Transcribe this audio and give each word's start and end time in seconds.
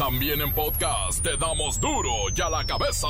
También 0.00 0.40
en 0.40 0.50
podcast 0.54 1.22
te 1.22 1.36
damos 1.36 1.78
duro 1.78 2.10
y 2.34 2.40
a 2.40 2.48
la 2.48 2.64
cabeza. 2.64 3.06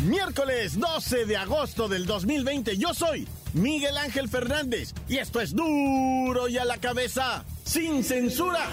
Miércoles 0.00 0.80
12 0.80 1.26
de 1.26 1.36
agosto 1.36 1.86
del 1.88 2.06
2020, 2.06 2.78
yo 2.78 2.94
soy 2.94 3.28
Miguel 3.52 3.98
Ángel 3.98 4.30
Fernández 4.30 4.94
y 5.06 5.18
esto 5.18 5.42
es 5.42 5.54
duro 5.54 6.48
y 6.48 6.56
a 6.56 6.64
la 6.64 6.78
cabeza, 6.78 7.44
sin 7.66 8.02
censura. 8.02 8.70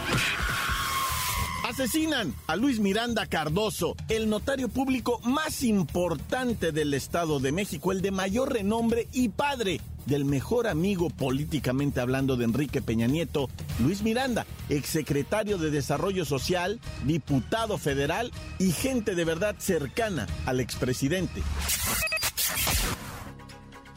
Asesinan 1.71 2.35
a 2.47 2.57
Luis 2.57 2.81
Miranda 2.81 3.25
Cardoso, 3.27 3.95
el 4.09 4.29
notario 4.29 4.67
público 4.67 5.21
más 5.23 5.63
importante 5.63 6.73
del 6.73 6.93
Estado 6.93 7.39
de 7.39 7.53
México, 7.53 7.93
el 7.93 8.01
de 8.01 8.11
mayor 8.11 8.51
renombre 8.51 9.07
y 9.13 9.29
padre 9.29 9.79
del 10.05 10.25
mejor 10.25 10.67
amigo 10.67 11.09
políticamente 11.09 12.01
hablando 12.01 12.35
de 12.35 12.43
Enrique 12.43 12.81
Peña 12.81 13.07
Nieto, 13.07 13.49
Luis 13.79 14.03
Miranda, 14.03 14.45
exsecretario 14.67 15.57
de 15.57 15.71
Desarrollo 15.71 16.25
Social, 16.25 16.81
diputado 17.05 17.77
federal 17.77 18.33
y 18.59 18.73
gente 18.73 19.15
de 19.15 19.23
verdad 19.23 19.55
cercana 19.57 20.27
al 20.45 20.59
expresidente. 20.59 21.41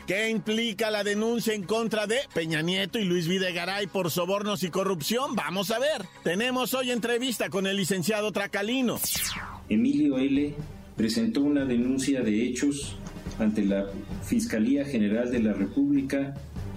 ¿Qué 0.07 0.29
implica 0.29 0.91
la 0.91 1.03
denuncia 1.03 1.55
en 1.55 1.63
contra 1.63 2.07
de 2.07 2.17
Peña 2.35 2.61
Nieto 2.61 2.99
y 2.99 3.05
Luis 3.05 3.27
Videgaray 3.27 3.87
por 3.87 4.11
sobornos 4.11 4.63
y 4.63 4.69
corrupción? 4.69 5.35
Vamos 5.35 5.71
a 5.71 5.79
ver. 5.79 6.03
Tenemos 6.23 6.75
hoy 6.75 6.91
entrevista 6.91 7.49
con 7.49 7.67
el 7.67 7.79
licenciado 7.79 8.31
Tracalino. 8.31 8.99
Emilio 9.71 10.19
L. 10.19 10.55
presentó 10.95 11.41
una 11.41 11.65
denuncia 11.65 12.21
de 12.21 12.45
hechos 12.45 12.97
ante 13.39 13.65
la 13.65 13.87
Fiscalía 14.23 14.85
General 14.85 15.31
de 15.31 15.43
la 15.43 15.55
República 15.55 16.35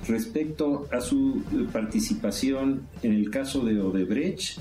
respecto 0.07 0.87
a 0.93 1.01
su 1.01 1.43
participación 1.73 2.87
en 3.03 3.11
el 3.11 3.29
caso 3.29 3.65
de 3.65 3.81
Odebrecht. 3.81 4.59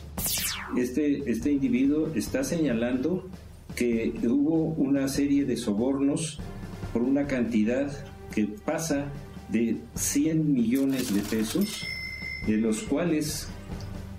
Este, 0.76 1.30
este 1.30 1.52
individuo 1.52 2.10
está 2.16 2.42
señalando 2.42 3.28
que 3.76 4.12
hubo 4.24 4.74
una 4.74 5.06
serie 5.06 5.44
de 5.44 5.56
sobornos 5.56 6.40
por 6.92 7.02
una 7.02 7.28
cantidad 7.28 7.92
que 8.36 8.44
pasa 8.44 9.06
de 9.48 9.78
100 9.94 10.52
millones 10.52 11.12
de 11.14 11.22
pesos, 11.22 11.86
de 12.46 12.58
los 12.58 12.82
cuales 12.82 13.48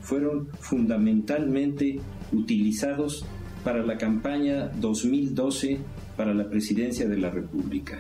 fueron 0.02 0.48
fundamentalmente 0.60 2.00
utilizados 2.32 3.26
para 3.64 3.86
la 3.86 3.98
campaña 4.00 4.70
2012 4.80 5.78
para 6.18 6.34
la 6.34 6.50
presidencia 6.50 7.08
de 7.08 7.18
la 7.18 7.30
República. 7.30 8.00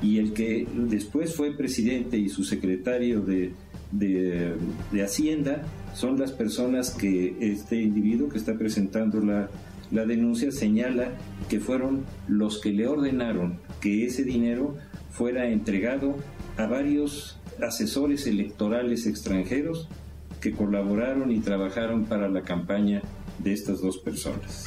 Y 0.00 0.18
el 0.18 0.34
que 0.34 0.68
después 0.72 1.34
fue 1.34 1.56
presidente 1.56 2.16
y 2.16 2.28
su 2.28 2.44
secretario 2.44 3.20
de, 3.20 3.54
de, 3.90 4.54
de 4.92 5.02
Hacienda 5.02 5.62
son 5.94 6.16
las 6.16 6.30
personas 6.30 6.90
que 6.90 7.34
este 7.40 7.82
individuo 7.82 8.28
que 8.28 8.38
está 8.38 8.56
presentando 8.56 9.18
la, 9.20 9.48
la 9.90 10.04
denuncia 10.04 10.50
señala 10.50 11.12
que 11.48 11.60
fueron 11.60 12.04
los 12.28 12.60
que 12.60 12.72
le 12.72 12.86
ordenaron 12.86 13.60
que 13.80 14.06
ese 14.06 14.24
dinero 14.24 14.76
fuera 15.10 15.48
entregado 15.48 16.16
a 16.56 16.66
varios 16.66 17.38
asesores 17.62 18.26
electorales 18.26 19.06
extranjeros 19.06 19.88
que 20.40 20.52
colaboraron 20.52 21.30
y 21.30 21.40
trabajaron 21.40 22.04
para 22.04 22.28
la 22.28 22.42
campaña 22.42 23.02
de 23.38 23.52
estas 23.52 23.80
dos 23.80 23.98
personas. 23.98 24.66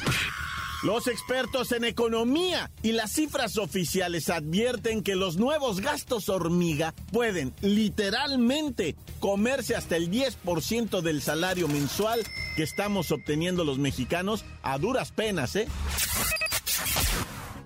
Los 0.84 1.08
expertos 1.08 1.72
en 1.72 1.82
economía 1.82 2.70
y 2.82 2.92
las 2.92 3.12
cifras 3.12 3.58
oficiales 3.58 4.30
advierten 4.30 5.02
que 5.02 5.16
los 5.16 5.36
nuevos 5.36 5.80
gastos 5.80 6.28
hormiga 6.28 6.94
pueden 7.12 7.52
literalmente 7.62 8.94
comerse 9.18 9.74
hasta 9.74 9.96
el 9.96 10.08
10% 10.08 11.00
del 11.00 11.20
salario 11.20 11.66
mensual 11.66 12.24
que 12.54 12.62
estamos 12.62 13.10
obteniendo 13.10 13.64
los 13.64 13.78
mexicanos 13.78 14.44
a 14.62 14.78
duras 14.78 15.10
penas, 15.10 15.56
¿eh? 15.56 15.66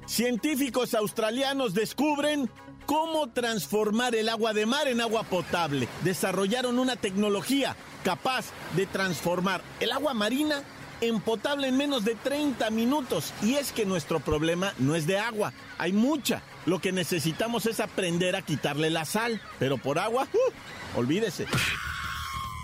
Científicos 0.06 0.94
australianos 0.94 1.74
descubren 1.74 2.50
cómo 2.86 3.28
transformar 3.28 4.14
el 4.14 4.30
agua 4.30 4.54
de 4.54 4.64
mar 4.64 4.88
en 4.88 5.02
agua 5.02 5.22
potable. 5.24 5.86
Desarrollaron 6.02 6.78
una 6.78 6.96
tecnología 6.96 7.76
capaz 8.04 8.46
de 8.74 8.86
transformar 8.86 9.62
el 9.80 9.92
agua 9.92 10.14
marina 10.14 10.62
en 11.02 11.20
potable 11.20 11.68
en 11.68 11.76
menos 11.76 12.04
de 12.04 12.14
30 12.14 12.70
minutos. 12.70 13.34
Y 13.42 13.54
es 13.54 13.72
que 13.72 13.84
nuestro 13.84 14.20
problema 14.20 14.72
no 14.78 14.94
es 14.94 15.06
de 15.06 15.18
agua, 15.18 15.52
hay 15.76 15.92
mucha. 15.92 16.42
Lo 16.64 16.80
que 16.80 16.92
necesitamos 16.92 17.66
es 17.66 17.80
aprender 17.80 18.36
a 18.36 18.42
quitarle 18.42 18.88
la 18.88 19.04
sal, 19.04 19.42
pero 19.58 19.78
por 19.78 19.98
agua, 19.98 20.28
uh, 20.32 20.98
olvídese. 20.98 21.46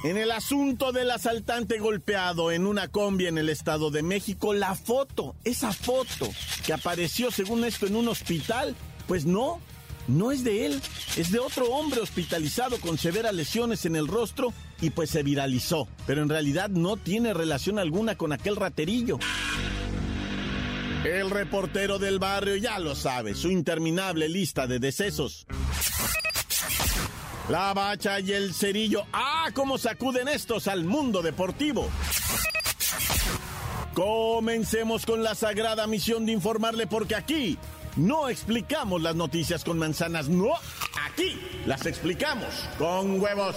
En 0.04 0.16
el 0.16 0.30
asunto 0.30 0.92
del 0.92 1.10
asaltante 1.10 1.80
golpeado 1.80 2.52
en 2.52 2.66
una 2.66 2.86
combi 2.86 3.26
en 3.26 3.36
el 3.36 3.48
Estado 3.48 3.90
de 3.90 4.04
México, 4.04 4.54
la 4.54 4.76
foto, 4.76 5.34
esa 5.42 5.72
foto 5.72 6.30
que 6.64 6.72
apareció 6.72 7.32
según 7.32 7.64
esto 7.64 7.88
en 7.88 7.96
un 7.96 8.06
hospital, 8.06 8.76
pues 9.08 9.26
no, 9.26 9.60
no 10.06 10.30
es 10.30 10.44
de 10.44 10.66
él, 10.66 10.80
es 11.16 11.32
de 11.32 11.40
otro 11.40 11.66
hombre 11.72 12.00
hospitalizado 12.00 12.78
con 12.78 12.96
severas 12.96 13.34
lesiones 13.34 13.84
en 13.86 13.96
el 13.96 14.06
rostro 14.06 14.54
y 14.80 14.90
pues 14.90 15.10
se 15.10 15.22
viralizó, 15.22 15.88
pero 16.06 16.22
en 16.22 16.28
realidad 16.28 16.68
no 16.68 16.96
tiene 16.96 17.34
relación 17.34 17.78
alguna 17.78 18.16
con 18.16 18.32
aquel 18.32 18.56
raterillo. 18.56 19.18
El 21.04 21.30
reportero 21.30 21.98
del 21.98 22.18
barrio 22.18 22.56
ya 22.56 22.78
lo 22.78 22.94
sabe, 22.94 23.34
su 23.34 23.50
interminable 23.50 24.28
lista 24.28 24.66
de 24.66 24.78
decesos. 24.78 25.46
La 27.48 27.72
bacha 27.72 28.20
y 28.20 28.32
el 28.32 28.52
cerillo. 28.52 29.04
¡Ah! 29.12 29.48
¿Cómo 29.54 29.78
sacuden 29.78 30.28
estos 30.28 30.68
al 30.68 30.84
mundo 30.84 31.22
deportivo? 31.22 31.88
Comencemos 33.94 35.06
con 35.06 35.22
la 35.22 35.34
sagrada 35.34 35.86
misión 35.86 36.26
de 36.26 36.32
informarle 36.32 36.86
porque 36.86 37.16
aquí 37.16 37.58
no 37.96 38.28
explicamos 38.28 39.02
las 39.02 39.16
noticias 39.16 39.64
con 39.64 39.78
manzanas, 39.78 40.28
no, 40.28 40.50
aquí 41.06 41.40
las 41.66 41.86
explicamos 41.86 42.48
con 42.78 43.20
huevos. 43.20 43.56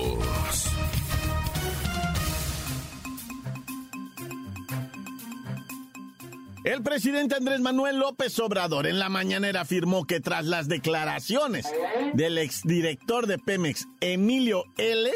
El 6.63 6.83
presidente 6.83 7.35
Andrés 7.35 7.59
Manuel 7.59 7.97
López 7.97 8.37
Obrador 8.39 8.85
en 8.85 8.99
la 8.99 9.09
mañanera 9.09 9.61
afirmó 9.61 10.05
que 10.05 10.19
tras 10.19 10.45
las 10.45 10.67
declaraciones 10.67 11.65
del 12.13 12.37
exdirector 12.37 13.25
de 13.25 13.39
Pemex, 13.39 13.87
Emilio 13.99 14.65
L., 14.77 15.09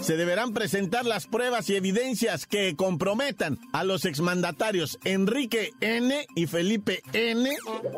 se 0.00 0.16
deberán 0.16 0.52
presentar 0.52 1.06
las 1.06 1.26
pruebas 1.26 1.70
y 1.70 1.76
evidencias 1.76 2.46
que 2.46 2.76
comprometan 2.76 3.58
a 3.72 3.84
los 3.84 4.04
exmandatarios 4.04 4.98
Enrique 5.04 5.70
N. 5.80 6.26
y 6.34 6.46
Felipe 6.46 7.02
N., 7.14 7.48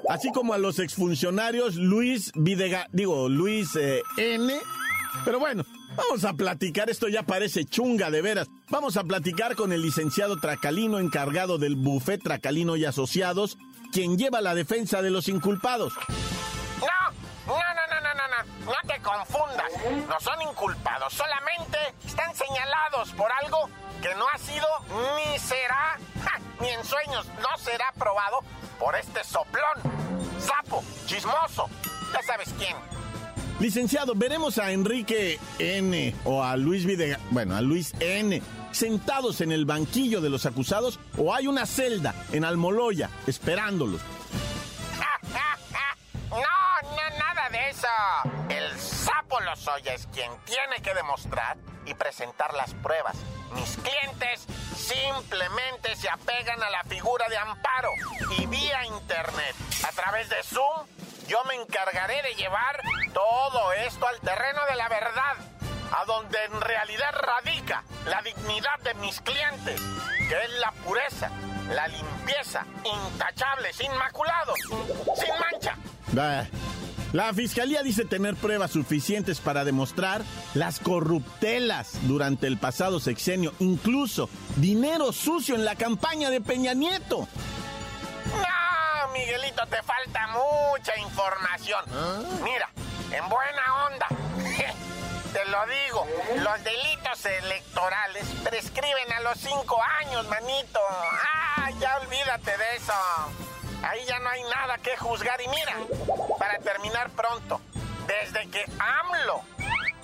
así 0.09 0.31
como 0.31 0.55
a 0.55 0.59
los 0.59 0.79
exfuncionarios 0.79 1.75
Luis 1.75 2.31
Videga, 2.37 2.87
digo, 2.93 3.29
Luis 3.29 3.75
eh, 3.75 4.03
N. 4.17 4.53
Pero 5.25 5.41
bueno, 5.41 5.65
Vamos 5.97 6.25
a 6.25 6.34
platicar, 6.34 6.91
esto 6.91 7.09
ya 7.09 7.22
parece 7.22 7.65
chunga 7.65 8.10
de 8.10 8.21
veras. 8.21 8.48
Vamos 8.69 8.97
a 8.97 9.04
platicar 9.04 9.57
con 9.57 9.72
el 9.72 9.83
licenciado 9.83 10.39
Tracalino 10.39 10.98
encargado 10.98 11.59
del 11.59 11.77
bufet 11.77 12.22
Tracalino 12.22 12.77
y 12.77 12.84
Asociados, 12.84 13.57
quien 13.93 14.19
lleva 14.19 14.41
la 14.41 14.54
defensa 14.54 15.01
de 15.01 15.10
los 15.10 15.28
inculpados. 15.28 15.95
No, 16.81 17.54
no, 17.54 17.54
no, 17.54 18.01
no, 18.01 18.15
no, 18.15 18.15
no, 18.15 18.72
no, 18.72 18.89
te 18.89 19.01
confundas. 19.01 19.72
No 20.09 20.21
son 20.21 20.43
inculpados, 20.43 21.13
solamente 21.15 21.78
están 22.04 22.34
señalados 22.34 23.10
por 23.13 23.31
algo 23.43 23.71
que 24.03 24.15
no 24.16 24.27
ha 24.33 24.39
sido 24.39 24.66
ni 25.16 25.39
será, 25.39 25.98
ni 26.60 26.69
en 26.69 26.84
sueños, 26.84 27.27
no 27.41 27.57
será 27.59 27.93
probado 27.98 28.41
por 28.78 28.95
este 28.97 29.25
soplón, 29.25 29.81
sapo, 30.39 30.84
chismoso, 31.07 31.71
ya 32.13 32.22
sabes 32.22 32.53
quién. 32.59 32.77
Licenciado, 33.59 34.15
veremos 34.15 34.59
a 34.59 34.71
Enrique 34.73 35.39
N. 35.59 36.15
o 36.25 36.45
a 36.45 36.57
Luis 36.57 36.85
Videga, 36.85 37.19
bueno, 37.31 37.57
a 37.57 37.63
Luis 37.63 37.95
N. 38.01 38.43
sentados 38.71 39.41
en 39.41 39.51
el 39.51 39.65
banquillo 39.65 40.21
de 40.21 40.29
los 40.29 40.45
acusados 40.45 41.01
o 41.17 41.35
hay 41.35 41.47
una 41.47 41.65
celda 41.65 42.15
en 42.33 42.45
Almoloya 42.45 43.11
esperándolos. 43.27 44.01
No, 46.29 46.91
no, 46.91 47.19
nada 47.19 47.49
de 47.51 47.71
eso. 47.71 47.87
El 48.51 48.79
sapo 48.79 49.41
Lozoya 49.41 49.95
es 49.95 50.07
quien 50.09 50.31
tiene 50.45 50.83
que 50.83 50.93
demostrar 50.93 51.57
y 51.87 51.95
presentar 51.95 52.53
las 52.53 52.75
pruebas. 52.75 53.17
Mis 53.55 53.77
clientes 53.77 54.45
simplemente 54.77 55.95
se 55.97 56.11
apegan 56.11 56.63
a 56.63 56.69
la 56.69 56.83
figura 56.85 57.27
de 57.29 57.39
amparo 57.39 57.91
y 58.39 58.47
vía 58.47 58.85
internet, 58.87 59.55
a 59.89 59.93
través 59.93 60.29
de 60.29 60.37
Zoom, 60.43 60.87
yo 61.28 61.43
me 61.45 61.55
encargaré 61.55 62.23
de 62.23 62.34
llevar 62.34 62.81
todo 63.13 63.73
esto 63.87 64.07
al 64.07 64.21
terreno 64.21 64.61
de 64.71 64.77
la 64.77 64.89
verdad, 64.89 65.34
a 65.93 66.05
donde 66.05 66.39
en 66.45 66.61
realidad 66.61 67.13
radica 67.13 67.84
la 68.07 68.23
dignidad 68.23 68.78
de 68.84 68.95
mis 68.95 69.21
clientes, 69.21 69.81
que 70.28 70.34
es 70.45 70.51
la 70.61 70.73
pureza, 70.84 71.31
la 71.71 71.89
limpieza, 71.89 72.65
intachables, 72.84 73.81
inmaculados, 73.81 74.59
sin 75.15 75.34
mancha. 75.41 75.77
La 77.13 77.33
fiscalía 77.33 77.83
dice 77.83 78.05
tener 78.05 78.37
pruebas 78.37 78.72
suficientes 78.72 79.41
para 79.41 79.65
demostrar 79.65 80.22
las 80.55 80.81
corruptelas 80.81 81.99
durante 82.03 82.47
el 82.47 82.59
pasado 82.59 83.01
sexenio, 83.01 83.55
incluso 83.59 84.29
dinero 84.57 85.13
sucio 85.13 85.55
en 85.55 85.65
la 85.65 85.77
campaña 85.77 86.31
de 86.31 86.41
Peña 86.41 86.75
Nieto. 86.75 87.29
Miguelito, 89.18 89.66
te 89.66 89.83
falta 89.83 90.27
mucha 90.28 90.97
información. 90.98 91.83
¿Ah? 91.91 92.21
Mira, 92.42 92.68
en 93.10 93.28
buena 93.28 93.86
onda. 93.86 94.07
te 95.33 95.45
lo 95.47 95.66
digo, 95.66 96.07
los 96.36 96.65
delitos 96.65 97.24
electorales 97.24 98.27
prescriben 98.45 99.13
a 99.13 99.21
los 99.21 99.39
cinco 99.39 99.83
años, 100.01 100.27
manito. 100.28 100.80
Ah, 100.91 101.71
ya 101.78 101.97
olvídate 101.98 102.57
de 102.59 102.77
eso. 102.77 102.92
Ahí 103.83 104.04
ya 104.07 104.18
no 104.18 104.28
hay 104.28 104.42
nada 104.42 104.78
que 104.78 104.97
juzgar. 104.98 105.41
Y 105.41 105.48
mira, 105.48 105.77
para 106.39 106.59
terminar 106.59 107.09
pronto, 107.10 107.60
desde 108.07 108.51
que 108.51 108.65
AMLO 108.78 109.42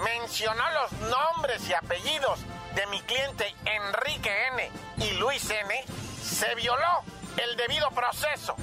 mencionó 0.03 0.65
los 0.71 0.93
nombres 0.93 1.69
y 1.69 1.75
apellidos 1.75 2.41
de 2.75 2.87
mi 2.87 3.01
cliente 3.03 3.55
Enrique 3.67 4.47
N. 4.49 4.71
y 4.99 5.11
Luis 5.19 5.51
N., 5.51 5.85
se 6.23 6.55
violó 6.55 7.05
el 7.37 7.57
debido 7.57 7.91
proceso. 7.91 8.55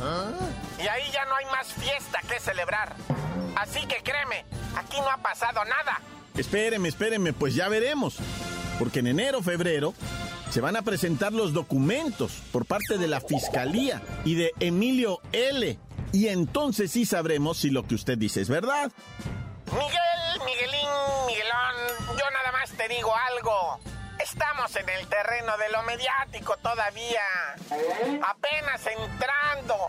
Y 0.77 0.87
ahí 0.87 1.09
ya 1.11 1.25
no 1.25 1.35
hay 1.35 1.45
más 1.45 1.73
fiesta 1.73 2.19
que 2.27 2.39
celebrar. 2.39 2.95
Así 3.55 3.85
que 3.87 4.01
créeme, 4.03 4.45
aquí 4.75 4.97
no 5.01 5.09
ha 5.09 5.17
pasado 5.17 5.63
nada. 5.65 6.01
Espéreme, 6.35 6.87
espéreme, 6.89 7.33
pues 7.33 7.55
ya 7.55 7.67
veremos. 7.67 8.17
Porque 8.77 8.99
en 8.99 9.07
enero, 9.07 9.41
febrero, 9.41 9.93
se 10.49 10.61
van 10.61 10.75
a 10.77 10.81
presentar 10.81 11.33
los 11.33 11.53
documentos 11.53 12.31
por 12.51 12.65
parte 12.65 12.97
de 12.97 13.07
la 13.07 13.19
Fiscalía 13.19 14.01
y 14.23 14.35
de 14.35 14.53
Emilio 14.59 15.19
L. 15.31 15.77
Y 16.11 16.27
entonces 16.29 16.91
sí 16.91 17.05
sabremos 17.05 17.57
si 17.57 17.69
lo 17.69 17.85
que 17.85 17.95
usted 17.95 18.17
dice 18.17 18.41
es 18.41 18.49
verdad. 18.49 18.91
Miguel, 19.71 20.45
Miguelín, 20.45 20.89
Miguelón, 21.27 22.17
yo 22.17 22.31
nada 22.31 22.51
más 22.51 22.71
te 22.71 22.87
digo 22.87 23.13
algo. 23.37 23.79
Estamos 24.19 24.75
en 24.75 24.89
el 24.89 25.07
terreno 25.07 25.57
de 25.57 25.69
lo 25.69 25.81
mediático 25.83 26.57
todavía. 26.57 27.23
Apenas 28.27 28.85
entrando 28.85 29.87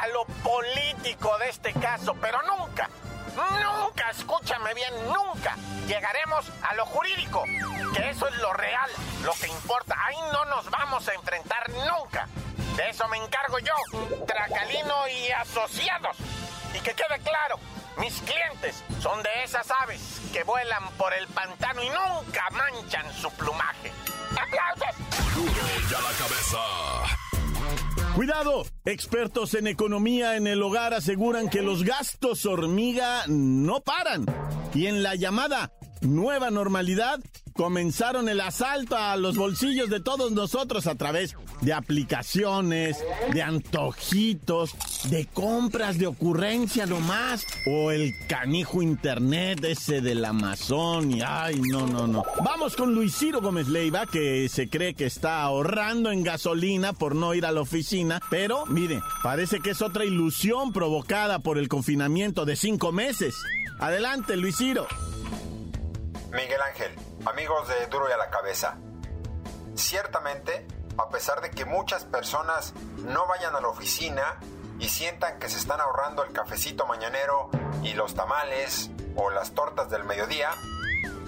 a 0.00 0.06
lo 0.08 0.24
político 0.24 1.36
de 1.38 1.48
este 1.48 1.72
caso, 1.72 2.14
pero 2.20 2.40
nunca, 2.42 2.88
nunca, 3.36 4.10
escúchame 4.10 4.72
bien, 4.74 4.92
nunca 5.06 5.56
llegaremos 5.86 6.50
a 6.62 6.74
lo 6.74 6.86
jurídico, 6.86 7.44
que 7.94 8.10
eso 8.10 8.28
es 8.28 8.36
lo 8.36 8.52
real, 8.52 8.90
lo 9.24 9.32
que 9.34 9.48
importa. 9.48 9.96
Ahí 10.06 10.16
no 10.32 10.44
nos 10.46 10.70
vamos 10.70 11.06
a 11.08 11.14
enfrentar 11.14 11.68
nunca. 11.70 12.28
De 12.76 12.90
eso 12.90 13.08
me 13.08 13.16
encargo 13.16 13.58
yo, 13.58 13.74
Tracalino 14.26 15.08
y 15.08 15.30
asociados. 15.30 16.16
Y 16.74 16.80
que 16.80 16.92
quede 16.92 17.18
claro, 17.20 17.58
mis 17.98 18.14
clientes 18.20 18.82
son 19.00 19.22
de 19.22 19.28
esas 19.44 19.70
aves 19.82 20.20
que 20.32 20.42
vuelan 20.44 20.82
por 20.98 21.12
el 21.14 21.26
pantano 21.28 21.82
y 21.82 21.88
nunca 21.88 22.44
manchan 22.52 23.06
su 23.14 23.30
plumaje. 23.32 23.92
¡Aplausos! 24.30 24.96
ya 25.90 26.00
la 26.00 26.10
cabeza! 26.18 26.58
Cuidado, 28.14 28.64
expertos 28.86 29.52
en 29.54 29.66
economía 29.66 30.36
en 30.36 30.46
el 30.46 30.62
hogar 30.62 30.94
aseguran 30.94 31.50
que 31.50 31.60
los 31.60 31.84
gastos 31.84 32.46
hormiga 32.46 33.24
no 33.28 33.80
paran. 33.80 34.24
Y 34.74 34.86
en 34.86 35.02
la 35.02 35.16
llamada 35.16 35.70
nueva 36.00 36.50
normalidad, 36.50 37.20
comenzaron 37.56 38.28
el 38.28 38.40
asalto 38.40 38.96
a 38.96 39.16
los 39.16 39.36
bolsillos 39.36 39.88
de 39.90 40.00
todos 40.00 40.32
nosotros 40.32 40.86
a 40.86 40.94
través 40.94 41.36
de 41.62 41.72
aplicaciones, 41.72 43.02
de 43.32 43.42
antojitos, 43.42 44.74
de 45.10 45.26
compras 45.26 45.98
de 45.98 46.06
ocurrencia 46.06 46.86
nomás, 46.86 47.46
o 47.66 47.90
el 47.90 48.12
canijo 48.28 48.82
internet 48.82 49.64
ese 49.64 50.00
del 50.00 50.24
Amazon 50.24 51.10
y 51.10 51.22
ay, 51.22 51.60
no, 51.60 51.86
no, 51.86 52.06
no. 52.06 52.24
Vamos 52.44 52.76
con 52.76 52.94
Luis 52.94 53.16
Ciro 53.16 53.40
Gómez 53.40 53.68
Leiva, 53.68 54.06
que 54.06 54.48
se 54.48 54.68
cree 54.68 54.94
que 54.94 55.06
está 55.06 55.42
ahorrando 55.42 56.10
en 56.10 56.22
gasolina 56.22 56.92
por 56.92 57.14
no 57.14 57.34
ir 57.34 57.46
a 57.46 57.52
la 57.52 57.62
oficina, 57.62 58.20
pero 58.30 58.66
mire, 58.66 59.00
parece 59.22 59.60
que 59.60 59.70
es 59.70 59.82
otra 59.82 60.04
ilusión 60.04 60.72
provocada 60.72 61.38
por 61.38 61.58
el 61.58 61.68
confinamiento 61.68 62.44
de 62.44 62.56
cinco 62.56 62.92
meses. 62.92 63.34
Adelante, 63.78 64.36
Luis 64.36 64.56
Ciro. 64.56 64.86
Miguel 66.32 66.60
Ángel, 66.70 66.92
amigos 67.26 67.66
de 67.68 67.86
Duro 67.86 68.08
y 68.08 68.12
a 68.12 68.16
la 68.16 68.30
Cabeza. 68.30 68.76
Ciertamente, 69.74 70.66
a 70.96 71.08
pesar 71.08 71.40
de 71.40 71.50
que 71.50 71.64
muchas 71.64 72.04
personas 72.04 72.72
no 72.98 73.26
vayan 73.26 73.54
a 73.56 73.60
la 73.60 73.68
oficina 73.68 74.38
y 74.78 74.88
sientan 74.88 75.38
que 75.38 75.48
se 75.48 75.58
están 75.58 75.80
ahorrando 75.80 76.24
el 76.24 76.32
cafecito 76.32 76.86
mañanero 76.86 77.50
y 77.82 77.94
los 77.94 78.14
tamales 78.14 78.90
o 79.16 79.30
las 79.30 79.52
tortas 79.52 79.90
del 79.90 80.04
mediodía, 80.04 80.50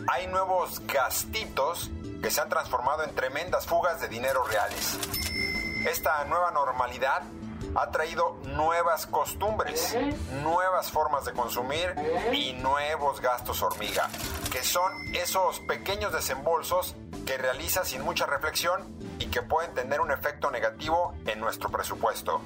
hay 0.06 0.26
nuevos 0.28 0.80
gastitos 0.86 1.90
que 2.22 2.30
se 2.30 2.40
han 2.40 2.48
transformado 2.48 3.02
en 3.02 3.14
tremendas 3.14 3.66
fugas 3.66 4.00
de 4.00 4.08
dinero 4.08 4.44
reales. 4.44 4.98
Esta 5.86 6.24
nueva 6.24 6.50
normalidad 6.52 7.22
ha 7.74 7.90
traído 7.90 8.38
nuevas 8.44 9.06
costumbres, 9.06 9.96
nuevas 10.42 10.90
formas 10.90 11.24
de 11.24 11.32
consumir 11.32 11.94
y 12.32 12.52
nuevos 12.54 13.20
gastos 13.20 13.62
hormiga, 13.62 14.08
que 14.50 14.62
son 14.62 14.92
esos 15.14 15.60
pequeños 15.60 16.12
desembolsos 16.12 16.96
que 17.26 17.36
realiza 17.36 17.84
sin 17.84 18.02
mucha 18.02 18.26
reflexión 18.26 18.96
y 19.18 19.26
que 19.26 19.42
pueden 19.42 19.74
tener 19.74 20.00
un 20.00 20.10
efecto 20.10 20.50
negativo 20.50 21.14
en 21.26 21.40
nuestro 21.40 21.70
presupuesto. 21.70 22.40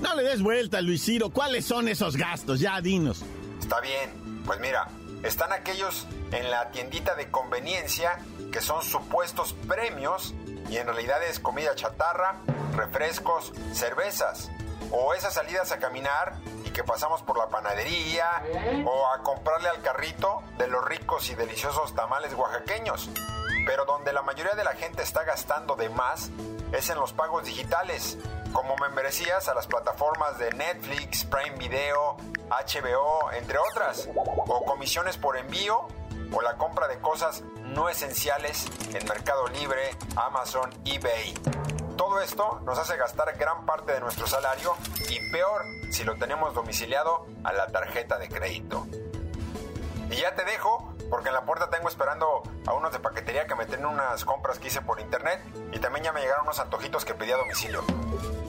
No 0.00 0.14
le 0.14 0.24
des 0.24 0.42
vuelta, 0.42 0.80
Luis 0.80 1.04
Ciro. 1.04 1.30
¿Cuáles 1.30 1.64
son 1.64 1.88
esos 1.88 2.16
gastos? 2.16 2.60
Ya 2.60 2.80
dinos. 2.80 3.22
Está 3.60 3.80
bien. 3.80 4.42
Pues 4.44 4.60
mira, 4.60 4.88
están 5.22 5.52
aquellos 5.52 6.06
en 6.32 6.50
la 6.50 6.70
tiendita 6.70 7.14
de 7.14 7.30
conveniencia 7.30 8.18
que 8.52 8.60
son 8.60 8.82
supuestos 8.82 9.54
premios 9.66 10.34
y 10.68 10.76
en 10.76 10.86
realidad 10.86 11.22
es 11.24 11.40
comida 11.40 11.74
chatarra, 11.74 12.36
refrescos, 12.74 13.52
cervezas 13.72 14.50
o 14.90 15.14
esas 15.14 15.34
salidas 15.34 15.72
a 15.72 15.78
caminar 15.78 16.34
y 16.64 16.70
que 16.70 16.84
pasamos 16.84 17.22
por 17.22 17.38
la 17.38 17.48
panadería 17.48 18.26
o 18.84 19.06
a 19.08 19.22
comprarle 19.22 19.68
al 19.68 19.82
carrito 19.82 20.42
de 20.58 20.68
los 20.68 20.84
ricos 20.84 21.28
y 21.30 21.34
deliciosos 21.34 21.94
tamales 21.94 22.34
oaxaqueños. 22.34 23.10
Pero 23.66 23.84
donde 23.84 24.12
la 24.12 24.22
mayoría 24.22 24.54
de 24.54 24.64
la 24.64 24.74
gente 24.74 25.02
está 25.02 25.24
gastando 25.24 25.74
de 25.76 25.88
más 25.88 26.30
es 26.72 26.88
en 26.90 26.98
los 26.98 27.12
pagos 27.12 27.44
digitales, 27.44 28.16
como 28.52 28.76
membresías 28.76 29.48
a 29.48 29.54
las 29.54 29.66
plataformas 29.66 30.38
de 30.38 30.50
Netflix, 30.52 31.24
Prime 31.24 31.56
Video, 31.56 32.16
HBO, 32.48 33.32
entre 33.32 33.58
otras, 33.58 34.08
o 34.14 34.64
comisiones 34.64 35.16
por 35.16 35.36
envío 35.36 35.88
o 36.32 36.42
la 36.42 36.56
compra 36.56 36.88
de 36.88 36.98
cosas 37.00 37.42
no 37.62 37.88
esenciales 37.88 38.66
en 38.94 39.06
Mercado 39.06 39.48
Libre, 39.48 39.90
Amazon, 40.16 40.70
eBay. 40.84 41.34
Todo 41.96 42.20
esto 42.20 42.60
nos 42.64 42.78
hace 42.78 42.96
gastar 42.96 43.36
gran 43.38 43.64
parte 43.64 43.92
de 43.92 44.00
nuestro 44.00 44.26
salario 44.26 44.74
y 45.08 45.30
peor 45.30 45.62
si 45.90 46.04
lo 46.04 46.16
tenemos 46.16 46.54
domiciliado 46.54 47.26
a 47.42 47.52
la 47.52 47.68
tarjeta 47.68 48.18
de 48.18 48.28
crédito. 48.28 48.86
Y 50.10 50.16
ya 50.16 50.34
te 50.34 50.44
dejo, 50.44 50.92
porque 51.10 51.28
en 51.28 51.34
la 51.34 51.44
puerta 51.44 51.70
tengo 51.70 51.88
esperando 51.88 52.42
a 52.66 52.74
unos 52.74 52.92
de 52.92 52.98
paquetería 52.98 53.46
que 53.46 53.54
me 53.54 53.66
tienen 53.66 53.86
unas 53.86 54.24
compras 54.24 54.58
que 54.58 54.68
hice 54.68 54.82
por 54.82 55.00
internet 55.00 55.40
y 55.72 55.78
también 55.78 56.04
ya 56.04 56.12
me 56.12 56.20
llegaron 56.20 56.44
unos 56.44 56.60
antojitos 56.60 57.04
que 57.04 57.14
pedí 57.14 57.32
a 57.32 57.36
domicilio. 57.36 57.82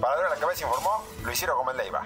Para 0.01 0.17
ver 0.17 0.29
la 0.29 0.35
cabeza 0.35 0.65
informó 0.65 1.03
Luis 1.23 1.39
Ciro 1.39 1.55
Gómez 1.57 1.75
Leiva. 1.77 2.05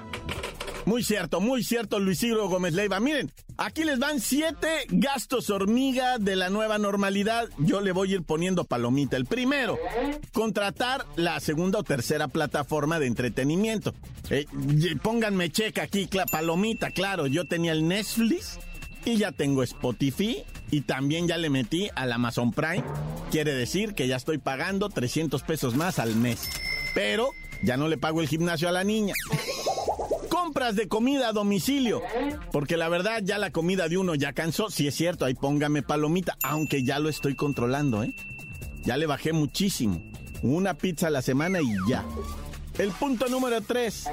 Muy 0.86 1.04
cierto, 1.04 1.40
muy 1.40 1.64
cierto, 1.64 2.00
Luis 2.00 2.20
Ciro 2.20 2.48
Gómez 2.50 2.74
Leiva. 2.74 3.00
Miren, 3.00 3.32
aquí 3.58 3.84
les 3.84 4.00
van 4.00 4.20
siete 4.20 4.86
gastos 4.90 5.50
hormiga 5.50 6.18
de 6.18 6.36
la 6.36 6.50
nueva 6.50 6.78
normalidad. 6.78 7.50
Yo 7.60 7.82
le 7.82 7.92
voy 7.92 8.12
a 8.12 8.16
ir 8.16 8.24
poniendo 8.24 8.66
palomita. 8.66 9.16
El 9.16 9.26
primero, 9.26 9.78
contratar 10.34 11.06
la 11.16 11.40
segunda 11.40 11.80
o 11.80 11.84
tercera 11.84 12.28
plataforma 12.28 13.00
de 13.00 13.08
entretenimiento. 13.08 13.94
Eh, 14.30 14.46
pónganme 15.02 15.52
checa 15.52 15.84
aquí, 15.84 16.10
palomita, 16.32 16.90
claro. 16.92 17.28
Yo 17.28 17.46
tenía 17.46 17.74
el 17.74 17.88
Netflix 17.88 18.60
y 19.06 19.18
ya 19.18 19.32
tengo 19.32 19.62
Spotify 19.64 20.44
y 20.72 20.82
también 20.82 21.28
ya 21.28 21.38
le 21.38 21.50
metí 21.50 21.90
al 21.96 22.12
Amazon 22.12 22.52
Prime. 22.52 22.84
Quiere 23.30 23.54
decir 23.54 23.94
que 23.94 24.08
ya 24.08 24.16
estoy 24.16 24.40
pagando 24.40 24.90
300 24.90 25.44
pesos 25.44 25.76
más 25.76 26.00
al 26.00 26.16
mes. 26.16 26.50
Pero 26.96 27.30
ya 27.64 27.78
no 27.78 27.88
le 27.88 27.98
pago 27.98 28.22
el 28.22 28.28
gimnasio 28.28 28.68
a 28.68 28.72
la 28.72 28.84
niña 28.84 29.14
compras 30.52 30.76
de 30.76 30.90
comida 30.90 31.30
a 31.30 31.32
domicilio. 31.32 32.02
Porque 32.52 32.76
la 32.76 32.90
verdad, 32.90 33.22
ya 33.24 33.38
la 33.38 33.52
comida 33.52 33.88
de 33.88 33.98
uno 33.98 34.16
ya 34.16 34.34
cansó. 34.34 34.70
Si 34.70 34.86
es 34.86 34.94
cierto, 34.94 35.24
ahí 35.24 35.34
póngame 35.34 35.82
palomita, 35.82 36.38
aunque 36.44 36.84
ya 36.84 37.00
lo 37.00 37.08
estoy 37.08 37.36
controlando, 37.36 38.04
¿eh? 38.04 38.14
Ya 38.84 38.98
le 38.98 39.06
bajé 39.06 39.32
muchísimo. 39.32 40.04
Una 40.44 40.74
pizza 40.74 41.08
a 41.08 41.10
la 41.10 41.22
semana 41.22 41.62
y 41.62 41.70
ya. 41.90 42.04
El 42.78 42.92
punto 42.92 43.30
número 43.30 43.62
3. 43.62 44.10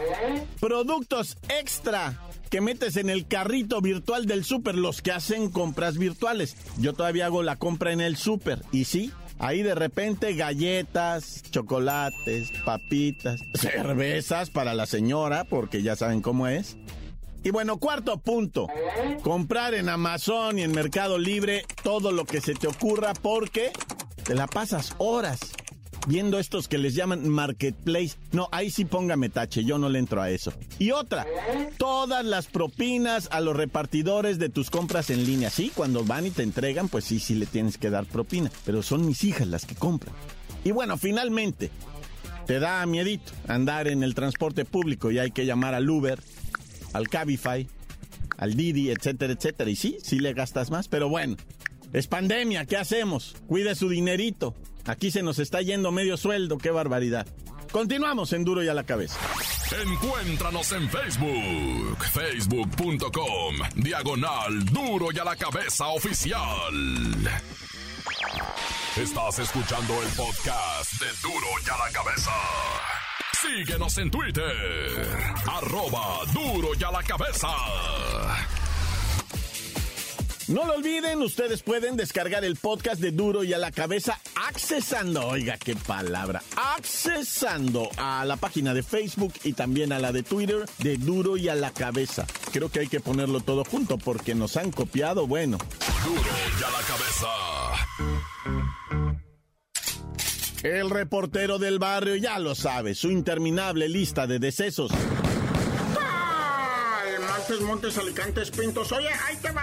Productos 0.61 1.39
extra 1.49 2.17
que 2.51 2.61
metes 2.61 2.97
en 2.97 3.11
el 3.11 3.27
carrito 3.27 3.81
virtual 3.81 4.27
del 4.27 4.45
súper, 4.45 4.77
los 4.77 5.03
que 5.03 5.11
hacen 5.11 5.51
compras 5.51 5.99
virtuales. 5.99 6.57
Yo 6.79 6.93
todavía 6.93 7.27
hago 7.27 7.43
la 7.43 7.57
compra 7.57 7.91
en 7.93 8.01
el 8.01 8.17
súper. 8.17 8.63
Y 8.71 8.85
sí, 8.85 9.11
ahí 9.39 9.63
de 9.63 9.75
repente 9.75 10.35
galletas, 10.35 11.43
chocolates, 11.51 12.51
papitas, 12.65 13.41
cervezas 13.55 14.51
para 14.51 14.75
la 14.75 14.87
señora, 14.87 15.45
porque 15.45 15.83
ya 15.83 15.97
saben 15.97 16.21
cómo 16.21 16.47
es. 16.47 16.77
Y 17.45 17.51
bueno, 17.51 17.79
cuarto 17.79 18.19
punto, 18.19 18.67
comprar 19.23 19.75
en 19.75 19.89
Amazon 19.89 20.59
y 20.59 20.63
en 20.63 20.73
Mercado 20.73 21.19
Libre 21.19 21.65
todo 21.83 22.11
lo 22.11 22.25
que 22.25 22.41
se 22.41 22.55
te 22.55 22.67
ocurra 22.67 23.15
porque 23.15 23.71
te 24.25 24.35
la 24.35 24.49
pasas 24.49 24.95
horas 24.99 25.41
viendo 26.07 26.39
estos 26.39 26.69
que 26.69 26.79
les 26.79 26.95
llaman 26.95 27.29
marketplace. 27.29 28.17
No, 28.33 28.49
ahí 28.53 28.71
sí 28.71 28.85
póngame 28.85 29.29
tache, 29.29 29.65
yo 29.65 29.79
no 29.79 29.89
le 29.89 29.99
entro 29.99 30.23
a 30.23 30.31
eso. 30.31 30.53
Y 30.79 30.91
otra, 30.93 31.27
todas 31.77 32.25
las 32.25 32.47
propinas 32.47 33.29
a 33.31 33.41
los 33.41 33.57
repartidores 33.57 34.39
de 34.39 34.49
tus 34.49 34.71
compras 34.71 35.11
en 35.11 35.25
línea. 35.25 35.51
Sí, 35.51 35.71
cuando 35.75 36.05
van 36.05 36.27
y 36.27 36.31
te 36.31 36.43
entregan, 36.43 36.89
pues 36.89 37.05
sí, 37.05 37.19
sí 37.19 37.35
le 37.35 37.47
tienes 37.47 37.79
que 37.79 37.91
dar 37.91 38.07
propina. 38.07 38.51
Pero 38.65 38.83
son 38.83 39.07
mis 39.07 39.25
hijas 39.25 39.49
las 39.49 39.67
que 39.67 39.75
compran. 39.75 40.15
Y 40.65 40.71
bueno, 40.71 40.97
finalmente, 40.97 41.71
te 42.47 42.59
da 42.59 42.85
miedito 42.87 43.33
andar 43.47 43.89
en 43.89 44.03
el 44.03 44.15
transporte 44.15 44.65
público 44.65 45.11
y 45.11 45.19
hay 45.19 45.31
que 45.31 45.47
llamar 45.47 45.75
al 45.75 45.89
Uber, 45.89 46.19
al 46.93 47.09
Cabify, 47.09 47.69
al 48.39 48.55
Didi, 48.55 48.91
etcétera, 48.91 49.35
etcétera. 49.35 49.69
Y 49.71 49.77
sí, 49.77 49.99
sí 50.03 50.19
le 50.19 50.33
gastas 50.33 50.71
más, 50.71 50.89
pero 50.89 51.09
bueno, 51.09 51.37
es 51.93 52.07
pandemia, 52.07 52.65
¿qué 52.65 52.77
hacemos? 52.77 53.37
Cuide 53.47 53.75
su 53.75 53.89
dinerito. 53.89 54.55
Aquí 54.87 55.11
se 55.11 55.23
nos 55.23 55.39
está 55.39 55.61
yendo 55.63 55.93
medio 55.93 56.17
sueldo, 56.17 56.59
qué 56.59 56.71
barbaridad. 56.71 57.27
Continuamos 57.71 58.33
en 58.33 58.45
Duro 58.45 58.63
y 58.65 58.69
a 58.69 58.75
la 58.75 58.85
cabeza. 58.85 59.19
Encuéntranos 59.85 60.73
en 60.73 60.89
Facebook, 60.89 62.05
facebook.com, 62.13 63.57
diagonal 63.77 64.65
Duro 64.65 65.09
y 65.13 65.19
a 65.19 65.25
la 65.25 65.37
cabeza 65.37 65.89
oficial. 65.89 66.41
Estás 68.97 69.39
escuchando 69.41 70.03
el 70.03 70.09
podcast 70.09 70.93
de 70.95 71.07
Duro 71.23 71.47
y 71.65 71.71
a 71.71 71.77
la 71.87 71.93
cabeza. 71.93 72.31
Síguenos 73.41 73.99
en 73.99 74.11
Twitter, 74.11 75.07
arroba 75.47 76.21
Duro 76.33 76.71
y 76.79 76.83
a 76.83 76.91
la 76.91 77.03
cabeza. 77.03 77.49
No 80.49 80.65
lo 80.65 80.75
olviden, 80.77 81.21
ustedes 81.21 81.63
pueden 81.63 81.97
descargar 81.97 82.43
el 82.43 82.57
podcast 82.57 83.03
de 83.03 83.11
Duro 83.11 83.45
y 83.45 83.53
a 83.53 83.59
la 83.59 83.71
cabeza 83.71 84.19
accesando, 84.49 85.27
oiga 85.27 85.59
qué 85.59 85.77
palabra, 85.77 86.43
accesando 86.57 87.91
a 87.99 88.25
la 88.25 88.37
página 88.37 88.73
de 88.73 88.83
Facebook 88.83 89.35
y 89.45 89.53
también 89.53 89.93
a 89.93 89.99
la 89.99 90.11
de 90.11 90.23
Twitter 90.23 90.65
de 90.79 90.97
Duro 90.97 91.37
y 91.37 91.51
a 91.51 91.55
la 91.55 91.71
cabeza. 91.71 92.27
Creo 92.51 92.71
que 92.71 92.81
hay 92.81 92.89
que 92.89 93.01
ponerlo 93.01 93.41
todo 93.41 93.63
junto 93.63 93.99
porque 93.99 94.35
nos 94.35 94.57
han 94.57 94.71
copiado, 94.71 95.27
bueno. 95.27 95.59
Duro 96.05 96.31
y 96.59 96.65
a 96.65 96.71
la 96.71 96.81
cabeza. 96.87 97.29
El 100.63 100.89
reportero 100.89 101.59
del 101.59 101.79
barrio 101.79 102.17
ya 102.17 102.39
lo 102.39 102.55
sabe, 102.55 102.95
su 102.95 103.11
interminable 103.11 103.87
lista 103.89 104.27
de 104.27 104.39
decesos. 104.39 104.93
Montes, 107.49 107.67
Montes, 107.67 107.99
Alicantes, 107.99 108.51
Pintos. 108.51 108.93
Oye, 108.93 109.09
ahí 109.09 109.37
te 109.37 109.51
va. 109.53 109.63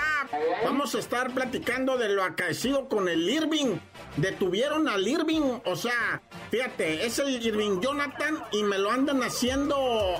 Vamos 0.63 0.96
a 0.96 1.00
estar 1.00 1.32
platicando 1.36 1.98
de 1.98 2.10
lo 2.10 2.24
acaecido 2.24 2.89
con 2.89 3.08
el 3.08 3.30
Irving. 3.30 3.77
Detuvieron 4.18 4.88
al 4.88 5.08
Irving, 5.08 5.60
o 5.63 5.75
sea, 5.75 6.22
fíjate, 6.50 7.06
es 7.06 7.20
el 7.20 7.46
Irving 7.46 7.82
Jonathan 7.82 8.42
y 8.51 8.63
me 8.63 8.80
lo 8.80 8.89
andan 8.89 9.22
haciendo 9.22 9.75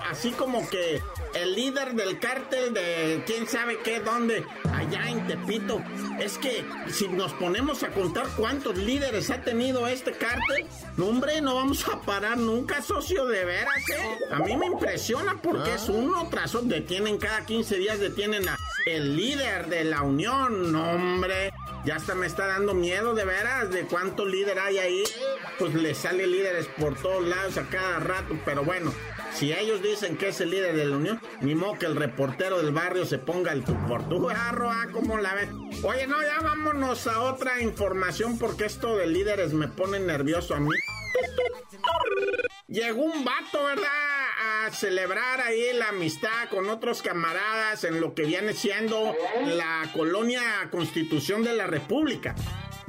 así 0.10 0.32
como 0.32 0.70
que 0.70 1.02
el 1.34 1.56
líder 1.56 1.94
del 1.94 2.20
cártel 2.20 2.74
de 2.74 3.24
quién 3.26 3.48
sabe 3.48 3.80
qué, 3.84 4.02
dónde, 4.02 4.46
allá 4.72 5.10
en 5.10 5.26
Tepito. 5.26 5.82
Es 6.20 6.38
que 6.38 6.66
si 6.90 7.08
nos 7.08 7.34
ponemos 7.34 7.84
a 7.84 7.90
contar 7.90 8.28
cuántos 8.38 8.78
líderes 8.78 9.30
ha 9.30 9.42
tenido 9.42 9.88
este 9.88 10.12
cártel, 10.12 10.66
no 10.98 11.08
hombre, 11.08 11.42
no 11.42 11.56
vamos 11.56 11.88
a 11.88 12.02
parar 12.02 12.38
nunca, 12.38 12.82
socio, 12.82 13.26
de 13.26 13.46
veras, 13.46 13.90
¿eh? 13.90 14.20
A 14.32 14.40
mí 14.40 14.56
me 14.58 14.68
impresiona 14.68 15.42
porque 15.42 15.74
es 15.74 15.90
uno 15.90 16.28
tras 16.30 16.54
otro, 16.54 16.68
detienen 16.68 17.18
cada 17.18 17.46
15 17.56 17.78
días, 17.78 18.00
detienen 18.02 18.50
a 18.50 18.58
el 18.86 19.16
líder 19.16 19.68
de 19.68 19.86
la 19.86 20.02
Unión, 20.02 20.74
no, 20.74 20.92
hombre. 20.92 21.54
Ya 21.86 21.96
hasta 21.96 22.14
me 22.14 22.28
está 22.28 22.48
dando 22.48 22.74
miedo 22.74 23.14
de 23.14 23.24
veras 23.24 23.72
de 23.72 23.86
cuánto 23.86 24.26
líder 24.26 24.60
hay 24.60 24.78
ahí. 24.78 25.04
Pues 25.58 25.74
le 25.74 25.96
sale 25.96 26.28
líderes 26.28 26.68
por 26.78 26.96
todos 26.96 27.26
lados 27.26 27.58
a 27.58 27.64
cada 27.70 28.00
rato, 28.00 28.38
pero 28.44 28.66
bueno, 28.66 28.94
si 29.34 29.54
ellos 29.54 29.82
dicen 29.82 30.18
que 30.18 30.28
es 30.28 30.42
el 30.42 30.50
líder 30.50 30.76
de 30.76 30.86
la 30.86 30.98
Unión, 30.98 31.22
ni 31.40 31.56
modo 31.56 31.80
que 31.80 31.86
el 31.86 31.96
reportero 31.96 32.62
del 32.62 32.74
barrio 32.74 33.06
se 33.06 33.20
ponga 33.20 33.54
el 33.54 33.64
por 33.64 34.10
tu 34.10 34.28
jarro, 34.28 34.70
ah, 34.70 34.88
¿cómo 34.92 35.18
la 35.18 35.34
ves? 35.36 35.48
Oye, 35.82 36.08
no, 36.08 36.22
ya 36.22 36.42
vámonos 36.42 37.08
a 37.08 37.22
otra 37.22 37.62
información 37.62 38.38
porque 38.38 38.66
esto 38.66 38.98
de 38.98 39.08
líderes 39.08 39.54
me 39.54 39.70
pone 39.70 40.02
nervioso 40.02 40.56
a 40.56 40.60
mí. 40.60 40.72
Llegó 42.76 43.04
un 43.04 43.24
vato, 43.24 43.64
¿verdad? 43.64 43.86
A 44.66 44.70
celebrar 44.70 45.40
ahí 45.40 45.72
la 45.76 45.90
amistad 45.90 46.50
con 46.50 46.70
otros 46.70 47.02
camaradas 47.02 47.86
en 47.86 48.02
lo 48.02 48.14
que 48.14 48.24
viene 48.24 48.52
siendo 48.52 49.16
la 49.46 49.90
colonia 49.94 50.42
Constitución 50.72 51.42
de 51.42 51.54
la 51.54 51.68
República. 51.68 52.36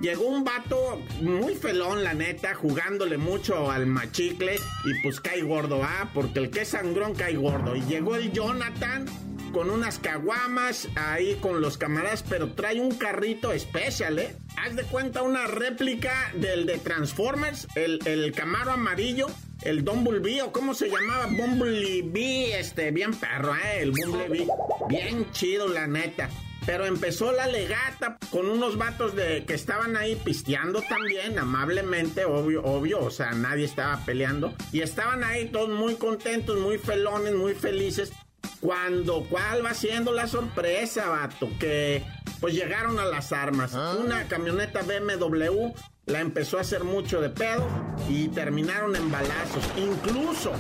Llegó 0.01 0.25
un 0.25 0.43
vato 0.43 1.01
muy 1.21 1.55
felón, 1.55 2.03
la 2.03 2.15
neta, 2.15 2.57
jugándole 2.57 3.17
mucho 3.17 3.71
al 3.71 3.87
machicle 3.87 4.57
y 4.57 5.03
pues 5.03 5.21
cae 5.21 5.43
gordo, 5.43 5.85
¿ah? 5.85 6.11
Porque 6.13 6.41
el 6.41 6.51
que 6.51 6.63
es 6.63 6.71
sangrón 6.71 7.15
cae 7.15 7.37
gordo. 7.37 7.77
Y 7.77 7.83
llegó 7.83 8.17
el 8.17 8.33
Jonathan 8.33 9.07
con 9.53 9.71
unas 9.71 10.01
caguamas 10.01 10.89
ahí 10.97 11.37
con 11.37 11.61
los 11.61 11.79
camaradas, 11.79 12.25
pero 12.29 12.51
trae 12.55 12.81
un 12.81 12.97
carrito 12.97 13.53
especial, 13.53 14.19
¿eh? 14.19 14.37
Haz 14.57 14.75
de 14.75 14.83
cuenta 14.83 15.23
una 15.23 15.47
réplica 15.47 16.33
del 16.35 16.67
de 16.67 16.79
Transformers, 16.79 17.69
el, 17.77 18.01
el 18.05 18.33
Camaro 18.33 18.73
amarillo, 18.73 19.29
el 19.63 19.83
Bumblebee, 19.83 20.43
o 20.43 20.53
cómo 20.53 20.75
se 20.75 20.89
llamaba, 20.89 21.27
Bumblebee, 21.27 22.59
este, 22.59 22.91
bien 22.91 23.15
perro, 23.15 23.55
¿eh? 23.55 23.81
El 23.81 23.93
Bumblebee, 23.93 24.47
bien 24.89 25.31
chido, 25.33 25.69
la 25.69 25.87
neta. 25.87 26.29
Pero 26.67 26.85
empezó 26.85 27.31
la 27.31 27.47
legata 27.47 28.19
con 28.31 28.51
unos 28.51 28.77
vatos 28.77 29.15
de 29.15 29.45
que 29.45 29.55
estaban 29.55 29.97
ahí 29.97 30.17
pisteando 30.17 30.83
también, 30.83 31.39
amablemente, 31.39 32.25
obvio, 32.25 32.65
obvio, 32.65 33.05
o 33.05 33.11
sea, 33.11 33.31
nadie 33.33 33.65
estaba 33.65 34.05
peleando. 34.05 34.53
Y 34.73 34.81
estaban 34.81 35.23
ahí 35.23 35.47
todos 35.47 35.69
muy 35.69 35.95
contentos, 35.95 36.59
muy 36.59 36.79
felones, 36.79 37.35
muy 37.35 37.55
felices. 37.55 38.13
Cuando, 38.61 39.25
¿cuál 39.29 39.65
va 39.65 39.75
siendo 39.75 40.11
la 40.13 40.27
sorpresa, 40.27 41.09
vato? 41.09 41.49
Que 41.61 42.03
pues 42.41 42.55
llegaron 42.55 42.99
a 42.99 43.05
las 43.05 43.33
armas. 43.33 43.75
Una 43.75 44.29
camioneta 44.29 44.83
BMW 44.83 45.73
la 46.07 46.21
empezó 46.21 46.59
a 46.59 46.61
hacer 46.61 46.85
mucho 46.85 47.21
de 47.21 47.31
pedo 47.31 47.67
y 48.09 48.29
terminaron 48.29 48.95
en 48.97 49.11
balazos. 49.11 49.65
Incluso 49.77 50.53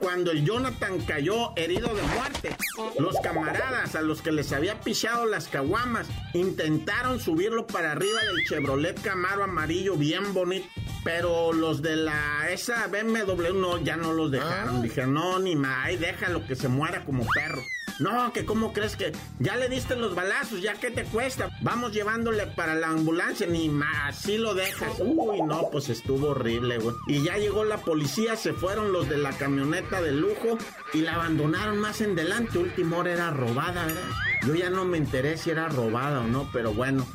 cuando 0.00 0.30
el 0.30 0.44
Jonathan 0.44 0.98
cayó 1.00 1.52
herido 1.56 1.94
de 1.94 2.02
muerte. 2.02 2.56
Los 2.98 3.16
camaradas 3.20 3.94
a 3.94 4.00
los 4.00 4.22
que 4.22 4.32
les 4.32 4.50
había 4.52 4.80
pichado 4.80 5.26
las 5.26 5.48
caguamas 5.48 6.08
intentaron 6.32 7.20
subirlo 7.20 7.66
para 7.66 7.92
arriba 7.92 8.20
del 8.22 8.44
Chevrolet 8.48 9.00
Camaro 9.00 9.44
amarillo 9.44 9.96
bien 9.96 10.32
bonito. 10.32 10.66
Pero 11.04 11.52
los 11.52 11.80
de 11.82 11.96
la 11.96 12.50
esa 12.50 12.86
BMW 12.88 13.54
no, 13.54 13.78
ya 13.78 13.96
no 13.96 14.12
los 14.12 14.30
dejaron. 14.30 14.82
Dijeron, 14.82 15.14
no, 15.14 15.38
ni 15.38 15.56
más, 15.56 15.88
déjalo 15.98 16.46
que 16.46 16.56
se 16.56 16.68
muera 16.68 17.04
como 17.04 17.26
perro. 17.34 17.62
No, 18.00 18.32
que 18.32 18.46
cómo 18.46 18.72
crees 18.72 18.96
que 18.96 19.12
ya 19.40 19.56
le 19.56 19.68
diste 19.68 19.94
los 19.94 20.14
balazos, 20.14 20.62
ya 20.62 20.72
que 20.72 20.90
te 20.90 21.04
cuesta. 21.04 21.50
Vamos 21.60 21.92
llevándole 21.92 22.46
para 22.46 22.74
la 22.74 22.88
ambulancia, 22.88 23.46
ni 23.46 23.68
más, 23.68 24.16
así 24.16 24.38
lo 24.38 24.54
dejas. 24.54 24.94
Uy, 25.00 25.42
no, 25.42 25.68
pues 25.70 25.90
estuvo 25.90 26.28
horrible, 26.28 26.78
güey. 26.78 26.96
Y 27.08 27.22
ya 27.22 27.36
llegó 27.36 27.64
la 27.64 27.76
policía, 27.78 28.36
se 28.36 28.54
fueron 28.54 28.92
los 28.92 29.08
de 29.08 29.18
la 29.18 29.32
camioneta 29.32 30.00
de 30.00 30.12
lujo 30.12 30.56
y 30.94 31.02
la 31.02 31.16
abandonaron 31.16 31.78
más 31.78 32.00
en 32.00 32.14
delante. 32.14 32.58
Última 32.58 32.96
hora 32.96 33.12
era 33.12 33.30
robada, 33.30 33.84
¿verdad? 33.84 34.00
Yo 34.46 34.54
ya 34.54 34.70
no 34.70 34.86
me 34.86 34.96
enteré 34.96 35.36
si 35.36 35.50
era 35.50 35.68
robada 35.68 36.20
o 36.20 36.24
no, 36.24 36.48
pero 36.54 36.72
bueno. 36.72 37.06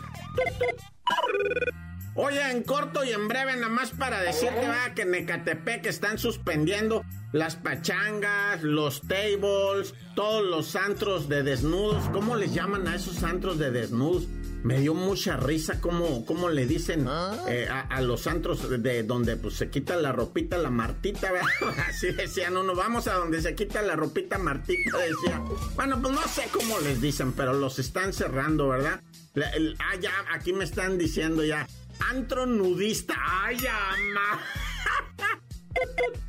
Oye, 2.15 2.49
en 2.49 2.63
corto 2.63 3.03
y 3.03 3.11
en 3.11 3.27
breve, 3.27 3.55
nada 3.55 3.67
más 3.67 3.91
para 3.91 4.21
decirte 4.21 4.67
va, 4.67 4.93
que 4.95 5.01
en 5.01 5.13
Ecatepec 5.13 5.85
están 5.85 6.17
suspendiendo 6.17 7.03
las 7.33 7.57
pachangas, 7.57 8.63
los 8.63 9.01
tables, 9.01 9.93
todos 10.15 10.45
los 10.45 10.77
antros 10.77 11.27
de 11.27 11.43
desnudos. 11.43 12.07
¿Cómo 12.13 12.37
les 12.37 12.53
llaman 12.53 12.87
a 12.87 12.95
esos 12.95 13.23
antros 13.23 13.59
de 13.59 13.71
desnudos? 13.71 14.27
me 14.65 14.79
dio 14.79 14.95
mucha 14.95 15.37
risa 15.37 15.79
como, 15.79 16.25
como 16.25 16.49
le 16.49 16.65
dicen 16.65 17.05
¿Ah? 17.07 17.37
eh, 17.47 17.67
a, 17.69 18.01
los 18.01 18.25
antros 18.25 18.67
de 18.81 19.03
donde 19.03 19.37
pues 19.37 19.53
se 19.53 19.69
quita 19.69 19.95
la 19.95 20.11
ropita 20.11 20.57
la 20.57 20.71
Martita, 20.71 21.31
Así 21.87 22.11
decían 22.11 22.57
uno, 22.57 22.73
vamos 22.73 23.07
a 23.07 23.13
donde 23.13 23.43
se 23.43 23.53
quita 23.53 23.83
la 23.83 23.95
ropita 23.95 24.39
Martita, 24.39 24.97
decía. 24.97 25.39
Bueno, 25.75 26.01
pues 26.01 26.15
no 26.15 26.27
sé 26.27 26.47
cómo 26.51 26.79
les 26.79 26.99
dicen, 26.99 27.33
pero 27.33 27.53
los 27.53 27.77
están 27.77 28.11
cerrando, 28.11 28.67
¿verdad? 28.69 29.01
ah, 29.35 29.95
ya, 30.01 30.11
aquí 30.33 30.51
me 30.51 30.63
están 30.63 30.97
diciendo 30.97 31.43
ya. 31.43 31.67
Antro 32.09 32.45
nudista. 32.45 33.15
Ay, 33.43 33.57
ama. 33.67 34.39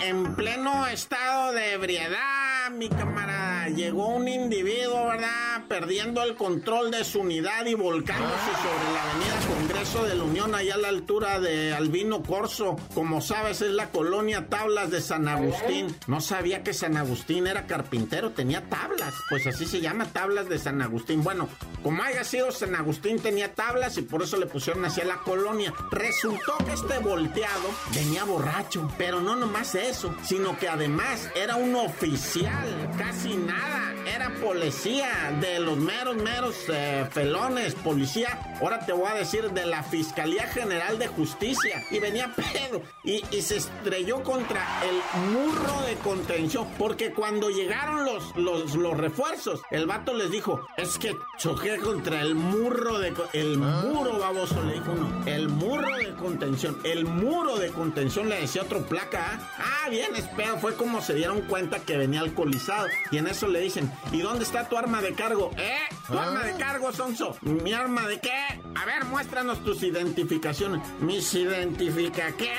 En 0.00 0.34
pleno 0.34 0.86
estado 0.86 1.52
de 1.52 1.74
ebriedad, 1.74 2.70
mi 2.72 2.88
camarada, 2.88 3.51
llegó 3.68 4.08
un 4.08 4.28
individuo, 4.28 5.06
¿verdad? 5.06 5.64
Perdiendo 5.68 6.22
el 6.22 6.36
control 6.36 6.90
de 6.90 7.04
su 7.04 7.20
unidad 7.20 7.66
y 7.66 7.74
volcándose 7.74 8.50
sobre 8.62 8.92
la 8.94 9.02
avenida 9.10 9.32
Congreso 9.54 10.04
de 10.04 10.14
la 10.14 10.24
Unión, 10.24 10.54
allá 10.54 10.74
a 10.74 10.78
la 10.78 10.88
altura 10.88 11.40
de 11.40 11.72
Albino 11.72 12.22
Corso. 12.22 12.76
Como 12.94 13.20
sabes, 13.20 13.60
es 13.62 13.72
la 13.72 13.90
colonia 13.90 14.48
Tablas 14.48 14.90
de 14.90 15.00
San 15.00 15.28
Agustín. 15.28 15.94
No 16.06 16.20
sabía 16.20 16.62
que 16.62 16.72
San 16.72 16.96
Agustín 16.96 17.46
era 17.46 17.66
carpintero, 17.66 18.30
tenía 18.30 18.68
tablas. 18.68 19.14
Pues 19.28 19.46
así 19.46 19.66
se 19.66 19.80
llama, 19.80 20.06
Tablas 20.06 20.48
de 20.48 20.58
San 20.58 20.82
Agustín. 20.82 21.22
Bueno, 21.22 21.48
como 21.82 22.02
haya 22.02 22.24
sido, 22.24 22.50
San 22.52 22.74
Agustín 22.74 23.20
tenía 23.20 23.54
tablas 23.54 23.96
y 23.98 24.02
por 24.02 24.22
eso 24.22 24.36
le 24.36 24.46
pusieron 24.46 24.84
hacia 24.84 25.04
la 25.04 25.18
colonia. 25.18 25.72
Resultó 25.90 26.56
que 26.64 26.72
este 26.72 26.98
volteado 26.98 27.68
venía 27.94 28.24
borracho, 28.24 28.90
pero 28.98 29.20
no 29.20 29.36
nomás 29.36 29.74
eso, 29.74 30.14
sino 30.22 30.58
que 30.58 30.68
además 30.68 31.30
era 31.34 31.56
un 31.56 31.74
oficial, 31.74 32.90
casi 32.98 33.36
nada, 33.36 33.51
nada. 33.52 33.91
Era 34.06 34.30
policía 34.40 35.36
de 35.40 35.60
los 35.60 35.76
meros, 35.76 36.16
meros 36.16 36.56
eh, 36.68 37.06
felones, 37.10 37.74
policía, 37.74 38.38
ahora 38.60 38.80
te 38.80 38.92
voy 38.92 39.08
a 39.08 39.14
decir, 39.14 39.50
de 39.50 39.66
la 39.66 39.82
Fiscalía 39.82 40.46
General 40.46 40.98
de 40.98 41.08
Justicia, 41.08 41.82
y 41.90 41.98
venía 41.98 42.32
pedo, 42.34 42.82
y, 43.04 43.22
se 43.42 43.56
estrelló 43.56 44.22
contra 44.22 44.64
el 44.84 45.32
murro 45.32 45.82
de 45.82 45.94
contención, 45.96 46.66
porque 46.78 47.12
cuando 47.12 47.50
llegaron 47.50 48.04
los, 48.04 48.36
los, 48.36 48.74
los 48.76 48.96
refuerzos, 48.96 49.60
el 49.70 49.86
vato 49.86 50.14
les 50.14 50.30
dijo, 50.30 50.64
es 50.76 50.96
que 50.98 51.16
choqué 51.38 51.78
contra 51.78 52.20
el 52.20 52.34
murro 52.34 52.98
de... 52.98 53.12
El 53.32 53.58
muro, 53.58 54.18
baboso, 54.18 54.62
le 54.62 54.74
dijo 54.74 54.92
uno, 54.92 55.24
el 55.26 55.48
murro 55.48 55.96
de 55.96 56.14
contención, 56.14 56.78
el 56.84 57.04
muro 57.04 57.56
de 57.56 57.68
contención, 57.70 58.28
le 58.28 58.40
decía 58.40 58.62
otro 58.62 58.82
placa, 58.86 59.40
¿ah? 59.58 59.72
Ah, 59.84 59.88
bien, 59.88 60.14
espero. 60.14 60.58
Fue 60.58 60.74
como 60.76 61.00
se 61.00 61.14
dieron 61.14 61.40
cuenta 61.42 61.80
que 61.80 61.96
venía 61.96 62.20
alcoholizado. 62.20 62.86
Y 63.10 63.18
en 63.18 63.26
eso 63.26 63.48
le 63.48 63.60
dicen, 63.60 63.90
¿y 64.12 64.20
dónde 64.20 64.44
está 64.44 64.68
tu 64.68 64.76
arma 64.76 65.00
de 65.00 65.14
cargo? 65.14 65.50
¿Eh? 65.56 65.78
¿Tu 66.06 66.18
ah. 66.18 66.24
arma 66.24 66.44
de 66.44 66.54
cargo, 66.56 66.92
Sonso? 66.92 67.36
¿Mi 67.42 67.72
arma 67.72 68.06
de 68.06 68.20
qué? 68.20 68.32
A 68.74 68.84
ver, 68.84 69.04
muéstranos 69.04 69.62
tus 69.64 69.82
identificaciones. 69.82 70.82
¿Mis 71.00 71.34
identifica 71.34 72.32
qué? 72.36 72.52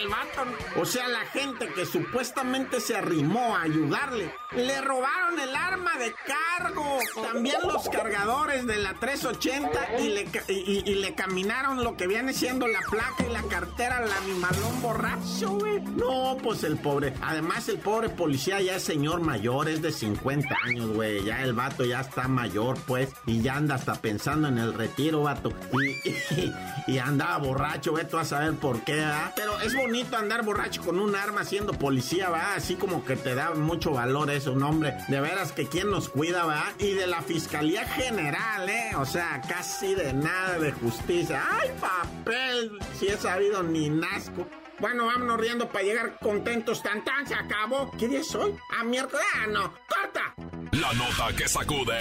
El 0.00 0.08
vato. 0.08 0.44
O 0.76 0.84
sea, 0.84 1.08
la 1.08 1.26
gente 1.26 1.68
que 1.68 1.84
supuestamente 1.84 2.80
se 2.80 2.96
arrimó 2.96 3.56
a 3.56 3.62
ayudarle, 3.62 4.32
le 4.52 4.80
robaron 4.80 5.38
el 5.38 5.54
arma 5.54 5.96
de 5.98 6.14
cargo. 6.26 6.98
También 7.22 7.58
los 7.62 7.88
cargadores 7.88 8.66
de 8.66 8.78
la 8.78 8.94
380 8.94 10.00
y 10.00 10.08
le, 10.08 10.28
y, 10.48 10.94
le 10.94 11.14
caminaron 11.14 11.84
lo 11.84 11.96
que 11.96 12.06
viene 12.06 12.32
siendo 12.32 12.66
la 12.66 12.80
placa 12.90 13.24
y 13.28 13.32
la 13.32 13.42
cartera 13.42 13.98
al 13.98 14.10
animalón 14.12 14.82
borracho, 14.82 15.50
güey. 15.50 15.80
No, 15.80 16.36
pues 16.42 16.64
el 16.64 16.78
pobre. 16.78 17.14
Además, 17.22 17.68
el 17.68 17.78
pobre 17.78 18.08
policía 18.08 18.60
ya 18.60 18.76
es 18.76 18.82
señor 18.82 19.20
mayor, 19.20 19.68
es 19.68 19.82
de 19.82 19.92
50 19.92 20.48
años, 20.64 20.90
güey. 20.90 21.24
Ya 21.24 21.42
el 21.42 21.52
vato 21.52 21.84
ya 21.84 22.00
está 22.00 22.28
mayor, 22.28 22.78
pues. 22.86 23.10
Y 23.26 23.42
ya 23.42 23.56
anda 23.56 23.74
hasta 23.74 23.94
pensando 23.94 24.48
en 24.48 24.58
el 24.58 24.74
retiro, 24.74 25.22
vato. 25.22 25.52
Y, 25.72 26.92
y, 26.92 26.98
andaba 26.98 27.38
borracho, 27.38 27.94
tú 28.10 28.18
a 28.18 28.24
saber 28.24 28.54
por 28.54 28.82
qué, 28.82 29.02
¿ah? 29.02 29.32
Pero 29.36 29.60
es 29.60 29.74
bonito 29.74 29.89
andar 30.16 30.44
borracho 30.44 30.82
con 30.82 30.98
un 30.98 31.16
arma 31.16 31.44
siendo 31.44 31.72
policía, 31.72 32.28
va, 32.28 32.54
así 32.54 32.76
como 32.76 33.04
que 33.04 33.16
te 33.16 33.34
da 33.34 33.50
mucho 33.54 33.92
valor 33.92 34.30
eso, 34.30 34.52
un 34.52 34.62
hombre. 34.62 34.94
De 35.08 35.20
veras 35.20 35.52
que 35.52 35.66
quien 35.66 35.90
nos 35.90 36.08
cuida, 36.08 36.44
va. 36.44 36.72
Y 36.78 36.92
de 36.92 37.06
la 37.06 37.22
Fiscalía 37.22 37.84
General, 37.86 38.68
¿eh? 38.68 38.92
O 38.96 39.04
sea, 39.04 39.40
casi 39.48 39.94
de 39.94 40.12
nada 40.12 40.58
de 40.58 40.72
justicia. 40.72 41.42
¡Ay, 41.50 41.70
papel! 41.80 42.78
Si 42.98 43.08
he 43.08 43.16
sabido 43.16 43.62
ni 43.62 43.90
nazco. 43.90 44.46
Bueno, 44.78 45.06
vámonos 45.06 45.40
riendo 45.40 45.68
para 45.68 45.84
llegar 45.84 46.18
contentos. 46.20 46.82
Tan 46.82 47.04
tan, 47.04 47.26
se 47.26 47.34
acabó. 47.34 47.90
¿Qué 47.98 48.08
día 48.08 48.20
es 48.20 48.34
hoy? 48.34 48.54
A 48.78 48.84
miércoles. 48.84 49.26
Ah, 49.34 49.46
no. 49.46 49.72
¡Corta! 49.88 50.34
La 50.72 50.92
nota 50.94 51.36
que 51.36 51.48
sacude. 51.48 51.98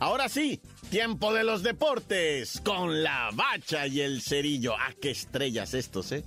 Ahora 0.00 0.28
sí, 0.28 0.60
Tiempo 0.90 1.32
de 1.32 1.44
los 1.44 1.62
deportes 1.62 2.60
con 2.64 3.04
la 3.04 3.30
bacha 3.32 3.86
y 3.86 4.00
el 4.00 4.20
cerillo. 4.22 4.74
¡Ah, 4.76 4.92
qué 5.00 5.12
estrellas 5.12 5.72
estos, 5.72 6.10
eh! 6.10 6.24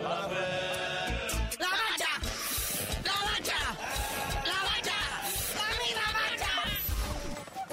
¡La 0.00 0.10
bacha! 0.10 0.38
¡La 1.58 1.68
bacha! 3.10 3.58
¡La 4.44 4.62
bacha! 4.62 4.94
¡La 5.96 6.12
bacha! 6.12 6.52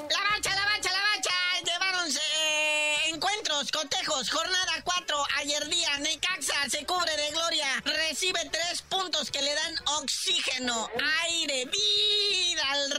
¡La 0.10 0.22
bacha, 0.32 0.56
la 0.56 0.66
bacha, 0.66 0.92
la 0.92 1.02
bacha! 1.14 1.36
Llevaron 1.64 2.10
eh, 2.10 3.10
encuentros, 3.14 3.72
cotejos, 3.72 4.32
jornada 4.32 4.82
4. 4.84 5.18
Ayer 5.38 5.68
día, 5.70 6.00
Necaxa 6.00 6.68
se 6.68 6.84
cubre 6.88 7.16
de 7.16 7.30
gloria. 7.30 7.68
Recibe 7.86 8.40
tres 8.52 8.82
puntos 8.90 9.30
que 9.30 9.44
le 9.44 9.54
dan 9.54 9.76
oxígeno, 10.00 10.90
aire, 11.28 11.66
vida 11.66 12.72
al 12.72 12.90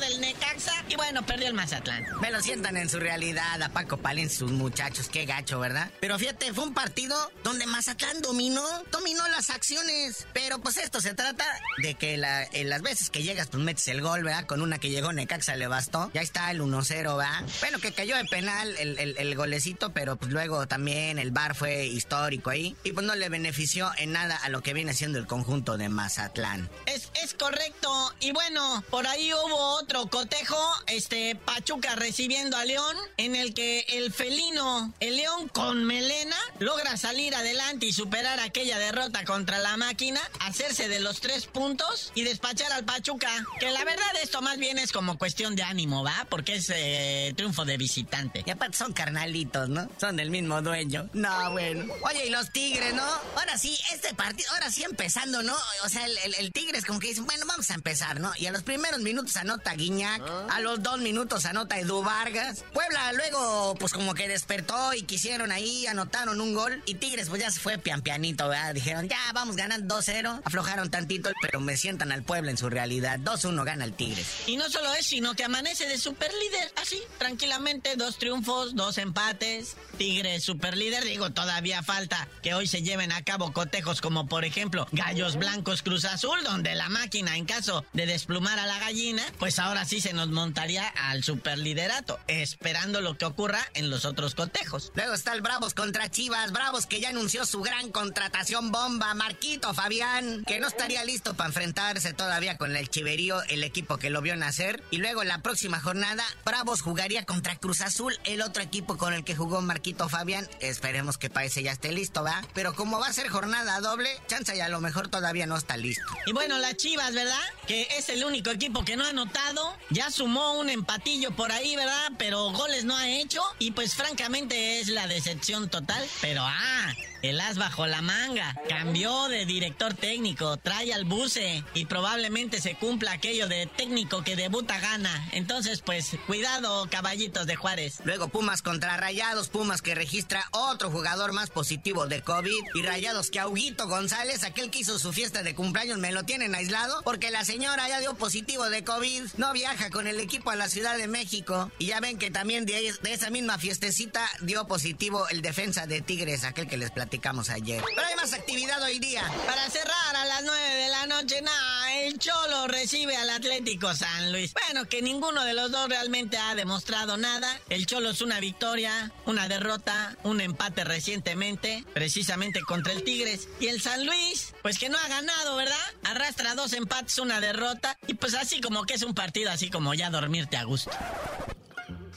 del 0.00 0.20
Necaxa 0.20 0.84
y 0.88 0.96
bueno, 1.12 1.26
perdió 1.26 1.48
el 1.48 1.52
Mazatlán. 1.52 2.06
Me 2.22 2.30
lo 2.30 2.40
sientan 2.40 2.78
en 2.78 2.88
su 2.88 2.98
realidad 2.98 3.60
a 3.60 3.68
Paco 3.68 3.98
Palín, 3.98 4.30
sus 4.30 4.50
muchachos, 4.50 5.10
qué 5.12 5.26
gacho, 5.26 5.60
¿verdad? 5.60 5.90
Pero 6.00 6.18
fíjate, 6.18 6.54
fue 6.54 6.64
un 6.64 6.72
partido 6.72 7.14
donde 7.44 7.66
Mazatlán 7.66 8.22
dominó, 8.22 8.64
dominó 8.90 9.28
las 9.28 9.50
acciones. 9.50 10.26
Pero 10.32 10.62
pues 10.62 10.78
esto 10.78 11.02
se 11.02 11.12
trata 11.12 11.44
de 11.82 11.96
que 11.96 12.14
en 12.14 12.70
las 12.70 12.80
veces 12.80 13.10
que 13.10 13.22
llegas, 13.22 13.48
pues 13.48 13.62
metes 13.62 13.88
el 13.88 14.00
gol, 14.00 14.24
¿verdad? 14.24 14.46
Con 14.46 14.62
una 14.62 14.78
que 14.78 14.88
llegó 14.88 15.12
Necaxa 15.12 15.54
le 15.56 15.66
bastó. 15.66 16.10
Ya 16.14 16.22
está 16.22 16.50
el 16.50 16.62
1-0, 16.62 16.88
¿verdad? 16.88 17.44
Bueno, 17.60 17.78
que 17.78 17.92
cayó 17.92 18.16
de 18.16 18.24
penal 18.24 18.74
el, 18.78 18.98
el, 18.98 19.34
golecito, 19.36 19.92
pero 19.92 20.16
pues 20.16 20.32
luego 20.32 20.66
también 20.66 21.18
el 21.18 21.30
bar 21.30 21.54
fue 21.54 21.84
histórico 21.84 22.48
ahí. 22.48 22.74
Y 22.84 22.92
pues 22.92 23.04
no 23.04 23.14
le 23.16 23.28
benefició 23.28 23.90
en 23.98 24.12
nada 24.12 24.34
a 24.36 24.48
lo 24.48 24.62
que 24.62 24.72
viene 24.72 24.94
siendo 24.94 25.18
el 25.18 25.26
conjunto 25.26 25.76
de 25.76 25.90
Mazatlán. 25.90 26.70
Es, 26.86 27.10
es 27.22 27.34
correcto. 27.34 28.14
Y 28.20 28.32
bueno, 28.32 28.82
por 28.88 29.06
ahí 29.06 29.30
hubo 29.34 29.76
otro 29.76 30.06
cotejo, 30.06 30.56
este 31.02 31.34
Pachuca 31.34 31.96
recibiendo 31.96 32.56
a 32.56 32.64
León, 32.64 32.96
en 33.16 33.34
el 33.34 33.54
que 33.54 33.80
el 33.88 34.12
felino, 34.12 34.94
el 35.00 35.16
León 35.16 35.48
con 35.48 35.84
melena, 35.84 36.36
logra 36.60 36.96
salir 36.96 37.34
adelante 37.34 37.86
y 37.86 37.92
superar 37.92 38.38
aquella 38.38 38.78
derrota 38.78 39.24
contra 39.24 39.58
la 39.58 39.76
máquina, 39.76 40.20
hacerse 40.38 40.88
de 40.88 41.00
los 41.00 41.20
tres 41.20 41.46
puntos 41.46 42.12
y 42.14 42.22
despachar 42.22 42.70
al 42.70 42.84
Pachuca. 42.84 43.28
Que 43.58 43.72
la 43.72 43.84
verdad 43.84 44.06
esto 44.22 44.42
más 44.42 44.58
bien 44.58 44.78
es 44.78 44.92
como 44.92 45.18
cuestión 45.18 45.56
de 45.56 45.64
ánimo, 45.64 46.04
¿va? 46.04 46.24
Porque 46.30 46.54
es 46.54 46.70
eh, 46.72 47.32
triunfo 47.36 47.64
de 47.64 47.76
visitante. 47.78 48.44
Y 48.46 48.50
aparte 48.50 48.76
son 48.76 48.92
carnalitos, 48.92 49.68
¿no? 49.68 49.88
Son 49.98 50.14
del 50.14 50.30
mismo 50.30 50.62
dueño. 50.62 51.10
No, 51.14 51.50
bueno. 51.50 51.92
Oye, 52.02 52.26
y 52.26 52.30
los 52.30 52.52
Tigres, 52.52 52.94
¿no? 52.94 53.02
Ahora 53.36 53.58
sí, 53.58 53.76
este 53.92 54.14
partido, 54.14 54.48
ahora 54.52 54.70
sí 54.70 54.84
empezando, 54.84 55.42
¿no? 55.42 55.56
O 55.84 55.88
sea, 55.88 56.06
el, 56.06 56.16
el, 56.38 56.52
Tigres 56.52 56.84
como 56.84 57.00
que 57.00 57.08
dicen, 57.08 57.26
bueno, 57.26 57.44
vamos 57.46 57.68
a 57.72 57.74
empezar, 57.74 58.20
¿no? 58.20 58.32
Y 58.38 58.46
a 58.46 58.52
los 58.52 58.62
primeros 58.62 59.00
minutos 59.00 59.36
anota 59.36 59.74
Guiñac, 59.74 60.22
a 60.48 60.60
los 60.60 60.80
dos 60.80 60.91
minutos 61.00 61.46
anota 61.46 61.78
Edu 61.78 62.02
Vargas. 62.02 62.64
Puebla 62.72 63.12
luego, 63.12 63.74
pues 63.78 63.92
como 63.92 64.14
que 64.14 64.28
despertó 64.28 64.94
y 64.94 65.02
quisieron 65.02 65.52
ahí, 65.52 65.86
anotaron 65.86 66.40
un 66.40 66.54
gol. 66.54 66.82
Y 66.86 66.94
Tigres, 66.94 67.28
pues 67.28 67.40
ya 67.40 67.50
se 67.50 67.60
fue 67.60 67.78
pian 67.78 68.02
pianito, 68.02 68.48
¿verdad? 68.48 68.74
Dijeron, 68.74 69.08
ya, 69.08 69.18
vamos 69.34 69.56
ganando 69.56 69.98
2-0. 69.98 70.42
Aflojaron 70.44 70.90
tantito, 70.90 71.30
pero 71.40 71.60
me 71.60 71.76
sientan 71.76 72.12
al 72.12 72.22
Puebla 72.22 72.50
en 72.50 72.58
su 72.58 72.70
realidad. 72.70 73.18
2-1 73.18 73.64
gana 73.64 73.84
el 73.84 73.92
Tigres. 73.92 74.26
Y 74.46 74.56
no 74.56 74.68
solo 74.68 74.92
es, 74.94 75.06
sino 75.06 75.34
que 75.34 75.44
amanece 75.44 75.86
de 75.86 75.98
super 75.98 76.30
líder, 76.32 76.72
así, 76.80 77.00
tranquilamente, 77.18 77.96
dos 77.96 78.18
triunfos, 78.18 78.74
dos 78.74 78.98
empates. 78.98 79.76
Tigres 79.98 80.42
super 80.42 80.76
líder, 80.76 81.04
digo, 81.04 81.30
todavía 81.30 81.82
falta 81.82 82.28
que 82.42 82.54
hoy 82.54 82.66
se 82.66 82.82
lleven 82.82 83.12
a 83.12 83.22
cabo 83.22 83.52
cotejos 83.52 84.00
como 84.00 84.26
por 84.26 84.44
ejemplo 84.44 84.86
Gallos 84.92 85.36
Blancos 85.36 85.82
Cruz 85.82 86.04
Azul, 86.04 86.42
donde 86.44 86.74
la 86.74 86.88
máquina 86.88 87.36
en 87.36 87.44
caso 87.44 87.84
de 87.92 88.06
desplumar 88.06 88.58
a 88.58 88.66
la 88.66 88.78
gallina, 88.78 89.22
pues 89.38 89.58
ahora 89.58 89.84
sí 89.84 90.00
se 90.00 90.12
nos 90.12 90.28
montaría 90.28 90.71
al 90.78 91.22
superliderato, 91.22 92.18
esperando 92.26 93.00
lo 93.00 93.16
que 93.16 93.24
ocurra 93.24 93.60
en 93.74 93.90
los 93.90 94.04
otros 94.04 94.34
cotejos. 94.34 94.92
Luego 94.94 95.14
está 95.14 95.32
el 95.32 95.42
Bravos 95.42 95.74
contra 95.74 96.10
Chivas, 96.10 96.52
Bravos 96.52 96.86
que 96.86 97.00
ya 97.00 97.10
anunció 97.10 97.44
su 97.46 97.60
gran 97.60 97.90
contratación 97.90 98.72
bomba, 98.72 99.14
Marquito 99.14 99.74
Fabián, 99.74 100.44
que 100.46 100.60
no 100.60 100.68
estaría 100.68 101.04
listo 101.04 101.34
para 101.34 101.48
enfrentarse 101.48 102.12
todavía 102.12 102.56
con 102.56 102.76
el 102.76 102.88
Chiverío, 102.88 103.42
el 103.44 103.64
equipo 103.64 103.98
que 103.98 104.10
lo 104.10 104.22
vio 104.22 104.36
nacer. 104.36 104.82
Y 104.90 104.98
luego 104.98 105.24
la 105.24 105.42
próxima 105.42 105.80
jornada, 105.80 106.24
Bravos 106.44 106.82
jugaría 106.82 107.24
contra 107.24 107.56
Cruz 107.56 107.80
Azul, 107.80 108.18
el 108.24 108.42
otro 108.42 108.62
equipo 108.62 108.96
con 108.96 109.14
el 109.14 109.24
que 109.24 109.36
jugó 109.36 109.60
Marquito 109.60 110.08
Fabián. 110.08 110.48
Esperemos 110.60 111.18
que 111.18 111.30
parece 111.30 111.62
ya 111.62 111.72
esté 111.72 111.92
listo, 111.92 112.22
¿va? 112.22 112.42
Pero 112.54 112.74
como 112.74 112.98
va 112.98 113.08
a 113.08 113.12
ser 113.12 113.28
jornada 113.28 113.80
doble, 113.80 114.10
chance 114.26 114.56
y 114.56 114.60
a 114.60 114.68
lo 114.68 114.80
mejor 114.80 115.08
todavía 115.08 115.46
no 115.46 115.56
está 115.56 115.76
listo. 115.76 116.06
Y 116.26 116.32
bueno, 116.32 116.58
las 116.58 116.76
Chivas, 116.76 117.14
¿verdad? 117.14 117.40
Que 117.66 117.86
es 117.98 118.08
el 118.08 118.24
único 118.24 118.50
equipo 118.50 118.84
que 118.84 118.96
no 118.96 119.04
ha 119.04 119.10
anotado. 119.10 119.76
Ya 119.90 120.10
sumó 120.10 120.54
un 120.58 120.61
empatillo 120.68 121.30
por 121.32 121.52
ahí, 121.52 121.76
¿verdad? 121.76 122.12
Pero 122.18 122.50
goles 122.50 122.84
no 122.84 122.96
ha 122.96 123.08
hecho. 123.08 123.42
Y 123.58 123.72
pues 123.72 123.94
francamente 123.94 124.80
es 124.80 124.88
la 124.88 125.06
decepción 125.06 125.68
total. 125.68 126.04
Pero 126.20 126.42
ah, 126.44 126.94
el 127.22 127.40
as 127.40 127.58
bajo 127.58 127.86
la 127.86 128.02
manga. 128.02 128.56
Cambió 128.68 129.28
de 129.28 129.46
director 129.46 129.94
técnico, 129.94 130.56
trae 130.56 130.92
al 130.92 131.04
buce 131.04 131.64
y 131.74 131.86
probablemente 131.86 132.60
se 132.60 132.74
cumpla 132.74 133.12
aquello 133.12 133.48
de 133.48 133.66
técnico 133.66 134.22
que 134.22 134.36
debuta 134.36 134.78
gana. 134.80 135.28
Entonces, 135.32 135.80
pues, 135.80 136.16
cuidado, 136.26 136.88
caballitos 136.90 137.46
de 137.46 137.56
Juárez. 137.56 138.00
Luego 138.04 138.28
Pumas 138.28 138.62
contra 138.62 138.96
Rayados, 138.96 139.48
Pumas 139.48 139.82
que 139.82 139.94
registra 139.94 140.44
otro 140.52 140.90
jugador 140.90 141.32
más 141.32 141.50
positivo 141.50 142.06
de 142.06 142.22
COVID 142.22 142.60
y 142.74 142.82
Rayados 142.82 143.30
que 143.30 143.40
Auguito 143.40 143.88
González, 143.88 144.44
aquel 144.44 144.70
que 144.70 144.80
hizo 144.80 144.98
su 144.98 145.12
fiesta 145.12 145.42
de 145.42 145.54
cumpleaños, 145.54 145.98
me 145.98 146.12
lo 146.12 146.24
tienen 146.24 146.54
aislado 146.54 147.00
porque 147.04 147.30
la 147.30 147.44
señora 147.44 147.88
ya 147.88 148.00
dio 148.00 148.14
positivo 148.14 148.68
de 148.68 148.84
COVID. 148.84 149.22
No 149.36 149.52
viaja 149.52 149.90
con 149.90 150.06
el 150.06 150.20
equipo 150.20 150.50
a 150.50 150.56
la 150.56 150.68
Ciudad 150.68 150.96
de 150.96 151.08
México 151.08 151.70
y 151.78 151.86
ya 151.86 152.00
ven 152.00 152.18
que 152.18 152.30
también 152.30 152.66
de, 152.66 152.92
esa 153.04 153.30
misma 153.30 153.58
fiestecita 153.58 154.28
dio 154.40 154.66
positivo 154.66 155.28
el 155.28 155.42
defensa 155.42 155.86
de 155.86 156.00
Tigres, 156.00 156.44
aquel 156.44 156.66
que 156.66 156.76
les 156.76 156.90
platicé 157.18 157.52
ayer. 157.52 157.82
Pero 157.94 158.06
hay 158.06 158.16
más 158.16 158.32
actividad 158.32 158.82
hoy 158.82 158.98
día. 158.98 159.22
Para 159.46 159.68
cerrar 159.68 160.16
a 160.16 160.24
las 160.24 160.42
9 160.44 160.74
de 160.74 160.88
la 160.88 161.06
noche, 161.06 161.42
nada, 161.42 161.92
el 162.00 162.18
Cholo 162.18 162.66
recibe 162.68 163.16
al 163.16 163.30
Atlético 163.30 163.94
San 163.94 164.32
Luis. 164.32 164.54
Bueno, 164.54 164.88
que 164.88 165.02
ninguno 165.02 165.44
de 165.44 165.54
los 165.54 165.70
dos 165.70 165.88
realmente 165.88 166.36
ha 166.36 166.54
demostrado 166.54 167.16
nada. 167.16 167.60
El 167.68 167.86
Cholo 167.86 168.10
es 168.10 168.20
una 168.20 168.40
victoria, 168.40 169.12
una 169.26 169.48
derrota, 169.48 170.16
un 170.22 170.40
empate 170.40 170.84
recientemente, 170.84 171.84
precisamente 171.92 172.60
contra 172.62 172.92
el 172.92 173.04
Tigres. 173.04 173.48
Y 173.60 173.68
el 173.68 173.80
San 173.80 174.06
Luis, 174.06 174.54
pues 174.62 174.78
que 174.78 174.88
no 174.88 174.98
ha 174.98 175.08
ganado, 175.08 175.56
¿verdad? 175.56 175.76
Arrastra 176.04 176.54
dos 176.54 176.72
empates, 176.72 177.18
una 177.18 177.40
derrota. 177.40 177.96
Y 178.06 178.14
pues 178.14 178.34
así 178.34 178.60
como 178.60 178.84
que 178.84 178.94
es 178.94 179.02
un 179.02 179.14
partido 179.14 179.50
así 179.50 179.70
como 179.70 179.94
ya 179.94 180.10
dormirte 180.10 180.56
a 180.56 180.64
gusto. 180.64 180.90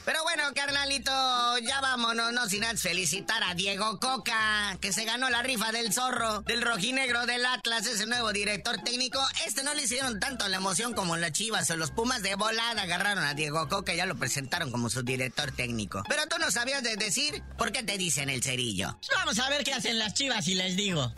Pero 0.06 0.22
bueno, 0.22 0.44
carnalito, 0.54 1.10
ya 1.58 1.80
vámonos, 1.80 2.32
no 2.32 2.48
sin 2.48 2.62
antes 2.62 2.82
felicitar 2.82 3.42
a 3.42 3.54
Diego 3.54 3.98
Coca, 3.98 4.78
que 4.80 4.92
se 4.92 5.04
ganó 5.04 5.28
la 5.30 5.42
rifa 5.42 5.72
del 5.72 5.92
zorro, 5.92 6.42
del 6.42 6.62
rojinegro 6.62 7.26
del 7.26 7.44
Atlas, 7.44 7.86
ese 7.86 8.06
nuevo 8.06 8.32
director 8.32 8.76
técnico. 8.84 9.20
Este 9.44 9.64
no 9.64 9.74
le 9.74 9.82
hicieron 9.82 10.20
tanto 10.20 10.46
la 10.46 10.58
emoción 10.58 10.94
como 10.94 11.16
las 11.16 11.32
chivas 11.32 11.68
o 11.70 11.76
los 11.76 11.90
pumas 11.90 12.22
de 12.22 12.36
volada 12.36 12.82
agarraron 12.82 13.24
a 13.24 13.34
Diego 13.34 13.68
Coca 13.68 13.94
y 13.94 13.96
ya 13.96 14.06
lo 14.06 14.14
presentaron 14.14 14.70
como 14.70 14.90
su 14.90 15.02
director 15.02 15.50
técnico. 15.50 16.04
Pero 16.08 16.28
tú 16.28 16.38
no 16.38 16.52
sabías 16.52 16.84
de 16.84 16.94
decir 16.94 17.42
por 17.58 17.72
qué 17.72 17.82
te 17.82 17.98
dicen 17.98 18.30
el 18.30 18.44
cerillo. 18.44 18.96
Vamos 19.16 19.40
a 19.40 19.48
ver 19.50 19.64
qué 19.64 19.74
hacen 19.74 19.98
las 19.98 20.14
chivas 20.14 20.46
y 20.46 20.54
les 20.54 20.76
digo. 20.76 21.12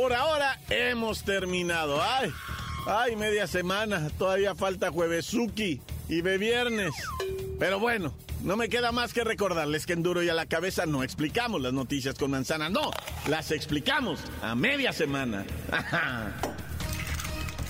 Por 0.00 0.14
ahora 0.14 0.58
hemos 0.70 1.24
terminado. 1.24 2.00
Ay, 2.02 2.32
ay, 2.86 3.16
media 3.16 3.46
semana. 3.46 4.08
Todavía 4.16 4.54
falta 4.54 4.90
juevesuki 4.90 5.78
y 6.08 6.22
de 6.22 6.38
viernes. 6.38 6.94
Pero 7.58 7.78
bueno, 7.78 8.14
no 8.42 8.56
me 8.56 8.70
queda 8.70 8.92
más 8.92 9.12
que 9.12 9.24
recordarles 9.24 9.84
que 9.84 9.92
en 9.92 10.02
Duro 10.02 10.22
y 10.22 10.30
a 10.30 10.34
la 10.34 10.46
cabeza 10.46 10.86
no 10.86 11.02
explicamos 11.02 11.60
las 11.60 11.74
noticias 11.74 12.14
con 12.14 12.30
manzana. 12.30 12.70
No, 12.70 12.90
las 13.28 13.50
explicamos 13.50 14.20
a 14.40 14.54
media 14.54 14.94
semana. 14.94 15.44